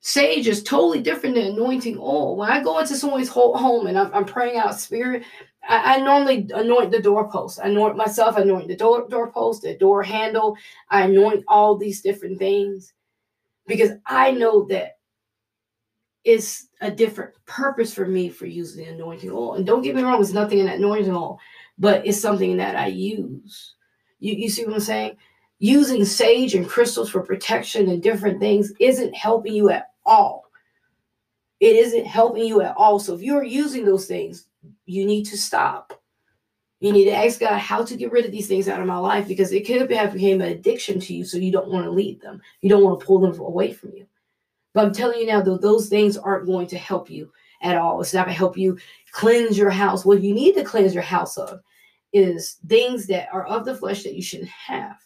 Sage 0.00 0.48
is 0.48 0.62
totally 0.62 1.00
different 1.00 1.36
than 1.36 1.46
anointing 1.46 1.98
oil. 1.98 2.36
When 2.36 2.50
I 2.50 2.62
go 2.62 2.78
into 2.78 2.96
someone's 2.96 3.28
home 3.28 3.86
and 3.86 3.98
I'm, 3.98 4.12
I'm 4.12 4.24
praying 4.24 4.56
out 4.58 4.78
spirit, 4.78 5.24
I, 5.68 5.96
I, 5.96 6.00
normally 6.00 6.48
anoint 6.54 6.90
the 6.90 7.02
doorpost. 7.02 7.60
I 7.60 7.68
anoint 7.68 7.96
myself, 7.96 8.36
I 8.36 8.42
anoint 8.42 8.68
the 8.68 8.76
door 8.76 9.06
doorpost, 9.08 9.62
the 9.62 9.76
door 9.76 10.02
handle. 10.02 10.56
I 10.88 11.02
anoint 11.02 11.44
all 11.46 11.76
these 11.76 12.00
different 12.00 12.38
things 12.38 12.94
because 13.68 13.92
I 14.06 14.32
know 14.32 14.64
that 14.70 14.98
it's 16.24 16.68
a 16.80 16.90
different 16.90 17.34
purpose 17.46 17.94
for 17.94 18.06
me 18.06 18.28
for 18.28 18.46
using 18.46 18.84
the 18.84 18.90
anointing 18.90 19.30
oil. 19.30 19.54
And 19.54 19.64
don't 19.64 19.82
get 19.82 19.94
me 19.94 20.02
wrong, 20.02 20.14
there's 20.20 20.34
nothing 20.34 20.58
in 20.58 20.66
that 20.66 20.78
anointing 20.78 21.14
oil, 21.14 21.38
but 21.78 22.04
it's 22.06 22.20
something 22.20 22.56
that 22.56 22.74
I 22.74 22.88
use. 22.88 23.74
You, 24.18 24.34
you 24.34 24.50
see 24.50 24.64
what 24.64 24.74
I'm 24.74 24.80
saying? 24.80 25.16
Using 25.60 26.04
sage 26.04 26.54
and 26.54 26.68
crystals 26.68 27.10
for 27.10 27.22
protection 27.22 27.88
and 27.88 28.02
different 28.02 28.40
things 28.40 28.72
isn't 28.80 29.14
helping 29.14 29.54
you 29.54 29.70
at 29.70 29.90
all. 30.04 30.44
It 31.60 31.76
isn't 31.76 32.06
helping 32.06 32.44
you 32.44 32.62
at 32.62 32.76
all. 32.76 32.98
So 32.98 33.14
if 33.14 33.22
you're 33.22 33.44
using 33.44 33.84
those 33.84 34.06
things, 34.06 34.46
you 34.86 35.04
need 35.04 35.24
to 35.26 35.36
stop. 35.36 35.97
You 36.80 36.92
need 36.92 37.06
to 37.06 37.16
ask 37.16 37.40
God 37.40 37.58
how 37.58 37.84
to 37.84 37.96
get 37.96 38.12
rid 38.12 38.24
of 38.24 38.30
these 38.30 38.46
things 38.46 38.68
out 38.68 38.80
of 38.80 38.86
my 38.86 38.98
life 38.98 39.26
because 39.26 39.52
it 39.52 39.66
could 39.66 39.90
have 39.90 40.12
become 40.12 40.40
an 40.40 40.42
addiction 40.42 41.00
to 41.00 41.14
you, 41.14 41.24
so 41.24 41.36
you 41.36 41.50
don't 41.50 41.72
want 41.72 41.84
to 41.84 41.90
leave 41.90 42.20
them. 42.20 42.40
You 42.60 42.68
don't 42.68 42.84
want 42.84 43.00
to 43.00 43.06
pull 43.06 43.18
them 43.18 43.38
away 43.40 43.72
from 43.72 43.92
you. 43.94 44.06
But 44.74 44.86
I'm 44.86 44.94
telling 44.94 45.18
you 45.18 45.26
now, 45.26 45.40
though, 45.40 45.58
those 45.58 45.88
things 45.88 46.16
aren't 46.16 46.46
going 46.46 46.68
to 46.68 46.78
help 46.78 47.10
you 47.10 47.32
at 47.62 47.76
all. 47.76 48.00
It's 48.00 48.14
not 48.14 48.26
going 48.26 48.34
to 48.34 48.38
help 48.38 48.56
you 48.56 48.78
cleanse 49.10 49.58
your 49.58 49.70
house. 49.70 50.04
What 50.04 50.22
you 50.22 50.32
need 50.32 50.54
to 50.54 50.62
cleanse 50.62 50.94
your 50.94 51.02
house 51.02 51.36
of 51.36 51.60
is 52.12 52.58
things 52.68 53.06
that 53.08 53.28
are 53.32 53.46
of 53.46 53.64
the 53.64 53.74
flesh 53.74 54.04
that 54.04 54.14
you 54.14 54.22
shouldn't 54.22 54.48
have. 54.48 54.96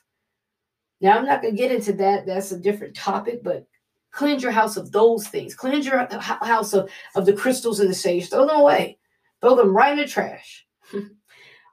Now, 1.00 1.16
I'm 1.16 1.24
not 1.24 1.40
going 1.40 1.56
to 1.56 1.60
get 1.60 1.72
into 1.72 1.94
that. 1.94 2.26
That's 2.26 2.52
a 2.52 2.58
different 2.58 2.94
topic, 2.94 3.42
but 3.42 3.66
cleanse 4.10 4.42
your 4.42 4.52
house 4.52 4.76
of 4.76 4.92
those 4.92 5.26
things. 5.26 5.54
Cleanse 5.54 5.86
your 5.86 6.06
house 6.10 6.74
of, 6.74 6.90
of 7.14 7.24
the 7.24 7.32
crystals 7.32 7.80
and 7.80 7.88
the 7.88 7.94
sage. 7.94 8.28
Throw 8.28 8.46
them 8.46 8.56
away. 8.56 8.98
Throw 9.40 9.56
them 9.56 9.74
right 9.74 9.92
in 9.92 9.98
the 9.98 10.06
trash. 10.06 10.66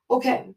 okay, 0.10 0.54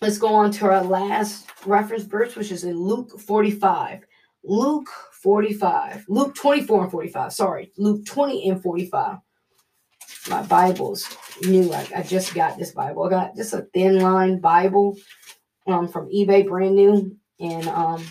let's 0.00 0.18
go 0.18 0.34
on 0.34 0.50
to 0.52 0.66
our 0.66 0.82
last 0.82 1.48
reference 1.66 2.04
verse, 2.04 2.36
which 2.36 2.52
is 2.52 2.64
in 2.64 2.78
Luke 2.78 3.18
45. 3.18 4.04
Luke 4.44 4.88
45. 5.22 6.04
Luke 6.08 6.34
24 6.34 6.82
and 6.82 6.90
45. 6.90 7.32
Sorry, 7.32 7.72
Luke 7.76 8.04
20 8.06 8.50
and 8.50 8.62
45. 8.62 9.18
My 10.28 10.42
Bible's 10.42 11.16
new. 11.42 11.72
I, 11.72 11.86
I 11.96 12.02
just 12.02 12.34
got 12.34 12.58
this 12.58 12.72
Bible. 12.72 13.04
I 13.04 13.10
got 13.10 13.36
just 13.36 13.54
a 13.54 13.62
thin 13.74 13.98
line 14.00 14.40
Bible 14.40 14.96
um, 15.66 15.88
from 15.88 16.08
eBay, 16.08 16.46
brand 16.46 16.74
new. 16.74 17.16
And 17.40 17.68
um, 17.68 18.04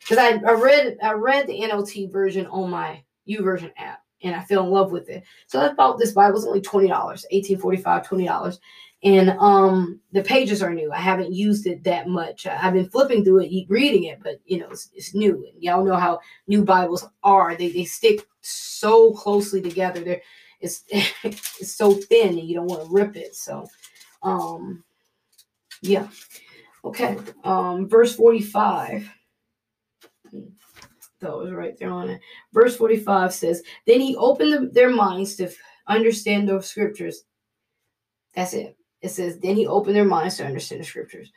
because 0.00 0.18
I, 0.18 0.40
I 0.46 0.52
read 0.52 0.98
I 1.02 1.12
read 1.12 1.46
the 1.46 1.60
NLT 1.60 2.12
version 2.12 2.46
on 2.46 2.70
my 2.70 3.02
YouVersion 3.28 3.72
app 3.76 4.00
and 4.22 4.34
I 4.34 4.42
fell 4.42 4.64
in 4.64 4.70
love 4.70 4.92
with 4.92 5.08
it. 5.08 5.24
So 5.46 5.60
I 5.60 5.72
bought 5.72 5.98
this 5.98 6.12
Bible. 6.12 6.36
It's 6.36 6.46
only 6.46 6.60
$20, 6.60 6.88
1845 6.90 8.08
$20. 8.08 8.58
And 9.04 9.30
um, 9.30 10.00
the 10.12 10.22
pages 10.22 10.62
are 10.62 10.72
new. 10.72 10.92
I 10.92 10.98
haven't 10.98 11.32
used 11.32 11.66
it 11.66 11.82
that 11.84 12.08
much. 12.08 12.46
I've 12.46 12.74
been 12.74 12.88
flipping 12.88 13.24
through 13.24 13.40
it, 13.40 13.66
reading 13.68 14.04
it, 14.04 14.20
but 14.22 14.40
you 14.44 14.58
know, 14.58 14.68
it's, 14.70 14.90
it's 14.94 15.14
new. 15.14 15.44
And 15.52 15.60
y'all 15.62 15.84
know 15.84 15.96
how 15.96 16.20
new 16.46 16.64
Bibles 16.64 17.04
are. 17.24 17.56
They, 17.56 17.70
they 17.70 17.84
stick 17.84 18.24
so 18.40 19.12
closely 19.12 19.60
together. 19.60 20.00
They're 20.00 20.22
it's 20.60 20.84
it's 20.90 21.76
so 21.76 21.94
thin 21.94 22.38
and 22.38 22.48
you 22.48 22.54
don't 22.54 22.68
want 22.68 22.84
to 22.84 22.92
rip 22.92 23.16
it. 23.16 23.34
So 23.34 23.66
um 24.22 24.84
yeah. 25.82 26.08
Okay. 26.84 27.18
Um 27.44 27.88
verse 27.88 28.14
45 28.14 29.10
that 31.20 31.36
was 31.36 31.52
right 31.52 31.78
there 31.78 31.90
on 31.90 32.10
it. 32.10 32.20
Verse 32.52 32.76
45 32.76 33.32
says, 33.32 33.62
Then 33.86 34.00
he 34.00 34.16
opened 34.16 34.74
their 34.74 34.90
minds 34.90 35.36
to 35.36 35.50
understand 35.86 36.48
the 36.48 36.60
scriptures. 36.60 37.22
That's 38.34 38.54
it. 38.54 38.76
It 39.02 39.10
says, 39.10 39.38
Then 39.38 39.56
he 39.56 39.66
opened 39.66 39.96
their 39.96 40.04
minds 40.04 40.36
to 40.36 40.46
understand 40.46 40.80
the 40.80 40.84
scriptures 40.84 41.32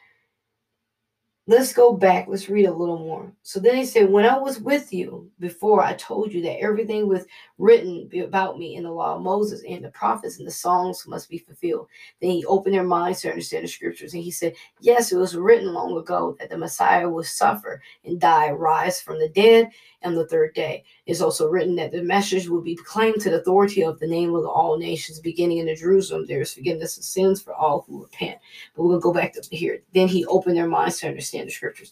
let's 1.48 1.74
go 1.74 1.94
back. 1.94 2.28
Let's 2.28 2.50
read 2.50 2.66
a 2.66 2.74
little 2.74 2.98
more. 2.98 3.32
So 3.44 3.60
then 3.60 3.76
he 3.76 3.86
said, 3.86 4.10
When 4.10 4.26
I 4.26 4.38
was 4.38 4.60
with 4.60 4.92
you 4.92 5.30
before, 5.40 5.84
I 5.84 5.94
told 5.94 6.34
you 6.34 6.42
that 6.42 6.60
everything 6.60 7.08
was 7.08 7.26
written 7.58 8.10
about 8.24 8.58
me 8.58 8.76
in 8.76 8.84
the 8.84 8.92
law 8.92 9.16
of 9.16 9.22
Moses 9.22 9.64
and 9.68 9.84
the 9.84 9.90
prophets 9.90 10.40
and 10.40 10.48
the 10.48 10.52
songs 10.52 11.06
must 11.08 11.30
be 11.30 11.38
fulfilled. 11.38 11.88
Then 12.20 12.32
he 12.32 12.46
opened 12.46 12.74
their 12.74 12.84
minds 12.84 13.22
to 13.22 13.30
understand 13.30 13.64
the 13.64 13.68
scriptures. 13.68 14.14
And 14.14 14.24
he 14.24 14.32
said, 14.32 14.54
Yes, 14.80 15.12
it 15.12 15.18
was 15.18 15.36
written 15.36 15.74
long 15.74 15.96
ago 15.98 16.36
that 16.40 16.50
the 16.50 16.58
Messiah 16.58 17.08
would 17.08 17.26
suffer 17.26 17.82
and 18.04 18.20
die, 18.20 18.50
rise 18.50 19.00
from 19.02 19.20
the 19.20 19.30
dead 19.30 19.70
on 20.06 20.16
the 20.16 20.28
third 20.28 20.54
day. 20.54 20.84
It's 21.06 21.22
also 21.22 21.50
written 21.50 21.76
that 21.76 21.92
the 21.92 22.04
message 22.04 22.48
will 22.48 22.62
be 22.62 22.76
proclaimed 22.76 23.22
to 23.22 23.30
the 23.30 23.40
authority 23.42 23.84
of 23.84 24.00
the 24.00 24.08
name 24.08 24.36
of 24.36 24.46
all 24.46 24.78
nations, 24.78 25.20
beginning 25.20 25.58
in 25.58 25.76
Jerusalem. 25.76 26.26
There 26.26 26.42
is 26.42 26.54
forgiveness 26.54 26.98
of 26.98 27.04
sins 27.04 27.42
for 27.42 27.54
all 27.54 27.86
who 27.88 28.04
repent. 28.04 28.38
But 28.76 28.84
we're 28.84 28.90
going 28.90 29.02
to 29.02 29.04
go 29.04 29.14
back 29.14 29.34
to 29.34 29.56
here. 29.56 29.82
Then 29.94 30.08
he 30.08 30.26
opened 30.26 30.58
their 30.58 30.68
minds 30.68 31.00
to 31.00 31.08
understand 31.08 31.48
the 31.48 31.52
scriptures. 31.52 31.92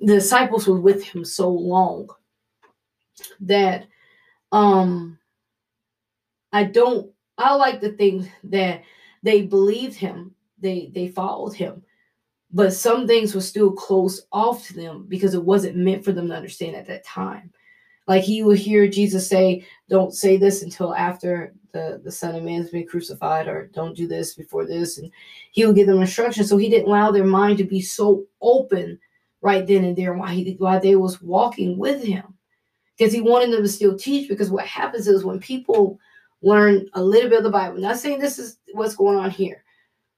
The 0.00 0.14
disciples 0.14 0.66
were 0.66 0.80
with 0.80 1.04
him 1.04 1.24
so 1.24 1.48
long 1.48 2.08
that 3.40 3.86
um 4.50 5.18
I 6.52 6.64
don't 6.64 7.10
I 7.38 7.54
like 7.54 7.80
to 7.80 7.92
think 7.92 8.30
that 8.44 8.82
they 9.22 9.42
believed 9.42 9.94
him, 9.94 10.34
they 10.58 10.90
they 10.92 11.08
followed 11.08 11.54
him 11.54 11.84
but 12.52 12.72
some 12.72 13.06
things 13.06 13.34
were 13.34 13.40
still 13.40 13.72
close 13.72 14.26
off 14.30 14.66
to 14.66 14.74
them 14.74 15.06
because 15.08 15.34
it 15.34 15.42
wasn't 15.42 15.76
meant 15.76 16.04
for 16.04 16.12
them 16.12 16.28
to 16.28 16.34
understand 16.34 16.76
at 16.76 16.86
that 16.86 17.04
time. 17.04 17.50
Like 18.06 18.24
he 18.24 18.42
would 18.42 18.58
hear 18.58 18.88
Jesus 18.88 19.28
say, 19.28 19.66
Don't 19.88 20.14
say 20.14 20.36
this 20.36 20.62
until 20.62 20.94
after 20.94 21.54
the, 21.72 22.00
the 22.04 22.10
Son 22.10 22.34
of 22.34 22.42
Man's 22.42 22.70
been 22.70 22.86
crucified, 22.86 23.48
or 23.48 23.70
don't 23.72 23.96
do 23.96 24.06
this 24.06 24.34
before 24.34 24.66
this. 24.66 24.98
And 24.98 25.10
he 25.52 25.64
would 25.64 25.76
give 25.76 25.86
them 25.86 26.00
instructions. 26.00 26.48
So 26.48 26.56
he 26.56 26.68
didn't 26.68 26.88
allow 26.88 27.10
their 27.10 27.24
mind 27.24 27.58
to 27.58 27.64
be 27.64 27.80
so 27.80 28.24
open 28.42 28.98
right 29.40 29.66
then 29.66 29.84
and 29.84 29.96
there 29.96 30.14
while 30.14 30.28
he 30.28 30.56
while 30.58 30.80
they 30.80 30.96
was 30.96 31.22
walking 31.22 31.78
with 31.78 32.02
him. 32.02 32.34
Because 32.98 33.14
he 33.14 33.22
wanted 33.22 33.52
them 33.52 33.62
to 33.62 33.68
still 33.68 33.96
teach. 33.96 34.28
Because 34.28 34.50
what 34.50 34.66
happens 34.66 35.08
is 35.08 35.24
when 35.24 35.40
people 35.40 35.98
learn 36.42 36.86
a 36.94 37.02
little 37.02 37.30
bit 37.30 37.38
of 37.38 37.44
the 37.44 37.50
Bible, 37.50 37.78
not 37.78 37.98
saying 37.98 38.18
this 38.18 38.38
is 38.38 38.58
what's 38.72 38.96
going 38.96 39.16
on 39.16 39.30
here, 39.30 39.64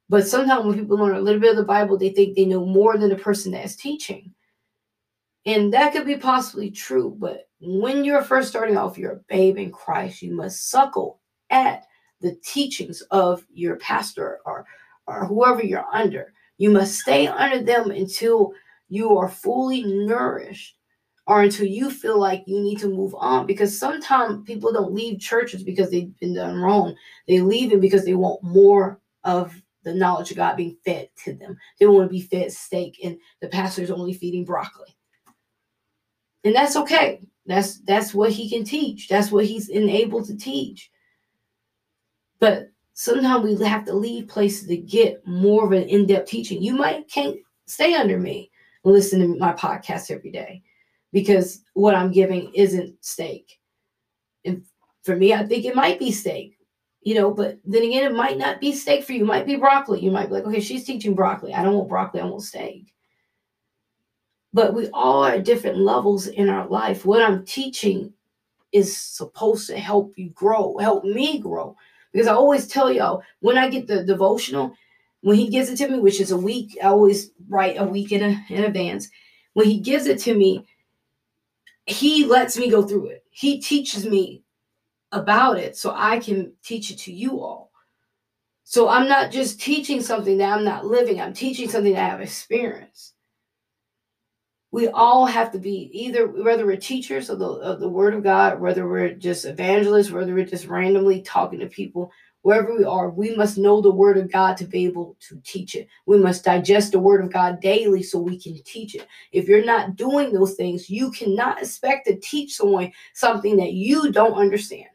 but 0.09 0.27
sometimes 0.27 0.65
when 0.65 0.79
people 0.79 0.99
learn 0.99 1.17
a 1.17 1.21
little 1.21 1.41
bit 1.41 1.51
of 1.51 1.57
the 1.57 1.65
Bible, 1.65 1.97
they 1.97 2.11
think 2.11 2.37
they 2.37 2.45
know 2.45 2.65
more 2.65 2.99
than 2.99 3.09
the 3.09 3.17
person 3.17 3.53
that 3.53 3.65
is 3.65 3.77
teaching. 3.77 4.33
And 5.47 5.73
that 5.73 5.93
could 5.93 6.07
be 6.07 6.17
possibly 6.17 6.71
true. 6.71 7.17
But 7.19 7.49
when 7.61 8.05
you're 8.05 8.23
first 8.23 8.49
starting 8.49 8.77
off, 8.77 8.99
you're 8.99 9.13
a 9.13 9.21
babe 9.29 9.57
in 9.57 9.71
Christ, 9.71 10.23
you 10.23 10.35
must 10.35 10.71
suckle 10.71 11.21
at 11.51 11.85
the 12.21 12.37
teachings 12.45 13.03
of 13.11 13.45
your 13.53 13.77
pastor 13.77 14.41
or, 14.47 14.67
or 15.07 15.27
whoever 15.27 15.63
you're 15.63 15.87
under. 15.93 16.33
You 16.59 16.71
must 16.71 17.01
stay 17.01 17.27
under 17.27 17.63
them 17.63 17.91
until 17.91 18.53
you 18.89 19.17
are 19.19 19.29
fully 19.29 19.83
nourished 19.83 20.77
or 21.27 21.43
until 21.43 21.67
you 21.67 21.91
feel 21.91 22.19
like 22.19 22.45
you 22.47 22.61
need 22.61 22.79
to 22.79 22.89
move 22.89 23.15
on. 23.17 23.47
Because 23.47 23.79
sometimes 23.79 24.45
people 24.47 24.73
don't 24.73 24.95
leave 24.95 25.19
churches 25.19 25.63
because 25.63 25.91
they've 25.91 26.17
been 26.21 26.35
done 26.35 26.57
wrong. 26.57 26.95
They 27.27 27.41
leave 27.41 27.73
it 27.73 27.81
because 27.81 28.05
they 28.05 28.15
want 28.15 28.43
more 28.43 29.01
of 29.25 29.61
the 29.85 29.95
knowledge 29.95 30.31
of 30.31 30.39
God 30.39 30.57
being 30.57 30.77
fed 30.85 31.09
to 31.25 31.35
them. 31.35 31.57
They 31.79 31.87
want 31.87 32.09
to 32.09 32.13
be 32.13 32.23
fed 32.23 32.53
steak, 32.53 32.99
and 33.05 33.19
the 33.41 33.49
pastor 33.49 33.83
is 33.83 33.91
only 33.91 34.15
feeding 34.15 34.45
broccoli. 34.45 34.97
And 36.45 36.55
that's 36.55 36.77
okay. 36.77 37.21
That's 37.47 37.81
that's 37.81 38.15
what 38.15 38.31
he 38.31 38.49
can 38.49 38.65
teach. 38.65 39.09
That's 39.09 39.31
what 39.31 39.45
he's 39.45 39.69
enabled 39.69 40.27
to 40.27 40.37
teach. 40.37 40.91
But 42.39 42.71
sometimes 42.95 43.45
we 43.45 43.67
have 43.67 43.85
to 43.87 43.95
leave 43.95 44.29
places 44.29 44.69
to 44.69 44.77
get 44.77 45.27
more 45.27 45.65
of 45.65 45.73
an 45.73 45.85
in-depth 45.85 46.29
teaching. 46.29 46.63
You 46.63 46.75
might 46.75 47.09
can't 47.09 47.37
stay 47.67 47.95
under 47.95 48.19
me 48.19 48.51
and 48.85 48.93
listen 48.93 49.21
to 49.21 49.39
my 49.39 49.53
podcast 49.53 50.11
every 50.11 50.31
day 50.31 50.63
because 51.13 51.63
what 51.75 51.95
I'm 51.95 52.11
giving 52.11 52.51
isn't 52.55 53.03
steak. 53.05 53.59
And 54.45 54.65
for 55.03 55.17
me, 55.17 55.33
I 55.33 55.47
think 55.47 55.65
it 55.65 55.75
might 55.75 55.99
be 55.99 56.11
steak 56.11 56.59
you 57.05 57.15
know, 57.15 57.31
but 57.31 57.59
then 57.65 57.83
again, 57.83 58.11
it 58.11 58.17
might 58.17 58.39
not 58.39 58.61
be 58.61 58.73
steak 58.73 59.05
for 59.05 59.13
you. 59.13 59.23
It 59.23 59.27
might 59.27 59.47
be 59.47 59.57
broccoli. 59.57 60.01
You 60.01 60.11
might 60.11 60.29
be 60.29 60.35
like, 60.35 60.45
okay, 60.45 60.61
she's 60.61 60.85
teaching 60.85 61.15
broccoli. 61.15 61.53
I 61.53 61.63
don't 61.63 61.75
want 61.75 61.89
broccoli. 61.89 62.23
I 62.23 62.25
want 62.25 62.43
steak. 62.43 62.95
But 64.55 64.73
we 64.73 64.89
all 64.89 65.25
are 65.25 65.33
at 65.33 65.45
different 65.45 65.77
levels 65.79 66.29
in 66.29 66.49
our 66.49 66.67
life. 66.67 67.05
What 67.05 67.23
I'm 67.23 67.45
teaching 67.45 68.15
is 68.73 68.97
supposed 68.97 69.67
to 69.69 69.79
help 69.79 70.15
you 70.17 70.31
grow, 70.31 70.79
help 70.79 71.05
me 71.05 71.39
grow. 71.39 71.77
Because 72.13 72.27
I 72.27 72.33
always 72.33 72.67
tell 72.67 72.91
y'all 72.91 73.23
when 73.41 73.59
I 73.59 73.69
get 73.69 73.87
the 73.87 74.03
devotional, 74.05 74.75
when 75.21 75.37
he 75.37 75.49
gives 75.49 75.69
it 75.69 75.77
to 75.77 75.89
me, 75.89 75.99
which 75.99 76.21
is 76.21 76.31
a 76.31 76.37
week, 76.37 76.79
I 76.83 76.87
always 76.87 77.33
write 77.49 77.77
a 77.79 77.85
week 77.85 78.13
in, 78.13 78.23
a, 78.23 78.45
in 78.49 78.65
advance. 78.65 79.11
When 79.53 79.67
he 79.67 79.79
gives 79.79 80.07
it 80.07 80.21
to 80.21 80.35
me, 80.35 80.65
he 81.87 82.25
lets 82.25 82.57
me 82.57 82.71
go 82.71 82.83
through 82.83 83.09
it. 83.09 83.25
He 83.31 83.61
teaches 83.61 84.07
me 84.07 84.44
about 85.15 85.59
it 85.59 85.77
so 85.77 85.93
I 85.97 86.19
can 86.19 86.53
teach 86.63 86.91
it 86.91 86.99
to 86.99 87.13
you 87.13 87.41
all. 87.41 87.71
So 88.65 88.89
I'm 88.89 89.09
not 89.09 89.31
just 89.31 89.61
teaching 89.61 90.03
something 90.03 90.39
that 90.39 90.53
I'm 90.53 90.65
not 90.65 90.87
living, 90.87 91.21
I'm 91.21 91.35
teaching 91.35 91.69
something 91.69 91.93
that 91.95 92.05
I 92.05 92.09
have 92.09 92.21
experienced. 92.21 93.15
we 94.75 94.89
all 94.89 95.25
have 95.25 95.53
to 95.53 95.59
be 95.61 95.89
either 95.93 96.27
whether 96.27 96.67
we're 96.67 96.77
teachers 96.77 97.31
of 97.31 97.39
the, 97.39 97.47
of 97.47 97.79
the 97.79 97.89
word 97.89 98.13
of 98.13 98.25
god 98.25 98.61
whether 98.61 98.89
we're 98.89 99.15
just 99.15 99.45
evangelists 99.45 100.11
whether 100.11 100.35
we're 100.35 100.45
just 100.45 100.67
randomly 100.67 101.23
talking 101.23 101.61
to 101.61 101.67
people 101.67 102.11
wherever 102.43 102.77
we 102.77 102.83
are 102.83 103.09
we 103.09 103.37
must 103.37 103.57
know 103.57 103.81
the 103.81 103.89
word 104.03 104.19
of 104.19 104.33
god 104.33 104.57
to 104.57 104.65
be 104.65 104.85
able 104.85 105.17
to 105.21 105.41
teach 105.45 105.77
it 105.77 105.87
we 106.07 106.19
must 106.19 106.45
digest 106.45 106.91
the 106.91 106.99
word 106.99 107.25
of 107.25 107.33
god 107.33 107.61
daily 107.61 108.03
so 108.03 108.19
we 108.19 108.37
can 108.37 108.61
teach 108.65 108.97
it 108.97 109.07
if 109.31 109.47
you're 109.47 109.65
not 109.65 109.95
doing 109.95 110.33
those 110.33 110.55
things 110.55 110.91
you 110.91 111.09
cannot 111.13 111.63
expect 111.63 112.05
to 112.09 112.19
teach 112.19 112.57
someone 112.57 112.91
something 113.13 113.57
that 113.57 113.75
you 113.75 114.11
don't 114.11 114.35
understand 114.35 114.89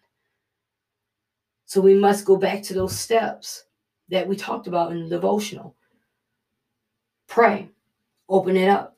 so 1.70 1.80
we 1.80 1.94
must 1.94 2.26
go 2.26 2.36
back 2.36 2.64
to 2.64 2.74
those 2.74 2.98
steps 2.98 3.66
that 4.10 4.28
we 4.28 4.36
talked 4.36 4.66
about 4.66 4.92
in 4.92 5.04
the 5.04 5.10
devotional 5.10 5.76
pray 7.28 7.70
open 8.28 8.58
it 8.58 8.68
up 8.68 8.98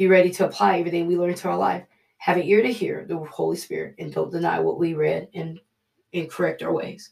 be 0.00 0.06
ready 0.06 0.30
to 0.30 0.46
apply 0.46 0.78
everything 0.78 1.06
we 1.06 1.18
learn 1.18 1.34
to 1.34 1.48
our 1.50 1.58
life. 1.58 1.84
Have 2.16 2.38
an 2.38 2.44
ear 2.44 2.62
to 2.62 2.72
hear 2.72 3.04
the 3.06 3.18
Holy 3.18 3.58
Spirit 3.58 3.96
and 3.98 4.10
don't 4.10 4.32
deny 4.32 4.58
what 4.58 4.78
we 4.78 4.94
read 4.94 5.28
and, 5.34 5.60
and 6.14 6.30
correct 6.30 6.62
our 6.62 6.72
ways. 6.72 7.10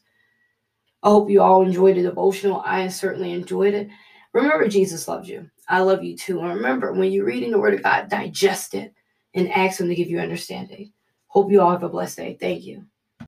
I 1.03 1.09
hope 1.09 1.29
you 1.29 1.39
all 1.39 1.61
enjoyed 1.61 1.97
the 1.97 2.01
devotional. 2.01 2.63
I 2.65 2.87
certainly 2.87 3.31
enjoyed 3.31 3.75
it. 3.75 3.89
Remember, 4.33 4.67
Jesus 4.67 5.07
loves 5.07 5.29
you. 5.29 5.47
I 5.67 5.81
love 5.81 6.03
you 6.03 6.17
too. 6.17 6.39
And 6.39 6.49
remember, 6.49 6.91
when 6.91 7.11
you're 7.11 7.27
reading 7.27 7.51
the 7.51 7.59
Word 7.59 7.75
of 7.75 7.83
God, 7.83 8.09
digest 8.09 8.73
it 8.73 8.91
and 9.35 9.51
ask 9.51 9.79
Him 9.79 9.87
to 9.87 9.93
give 9.93 10.09
you 10.09 10.19
understanding. 10.19 10.91
Hope 11.27 11.51
you 11.51 11.61
all 11.61 11.69
have 11.69 11.83
a 11.83 11.89
blessed 11.89 12.17
day. 12.17 12.37
Thank 12.41 12.63
you. 12.63 12.87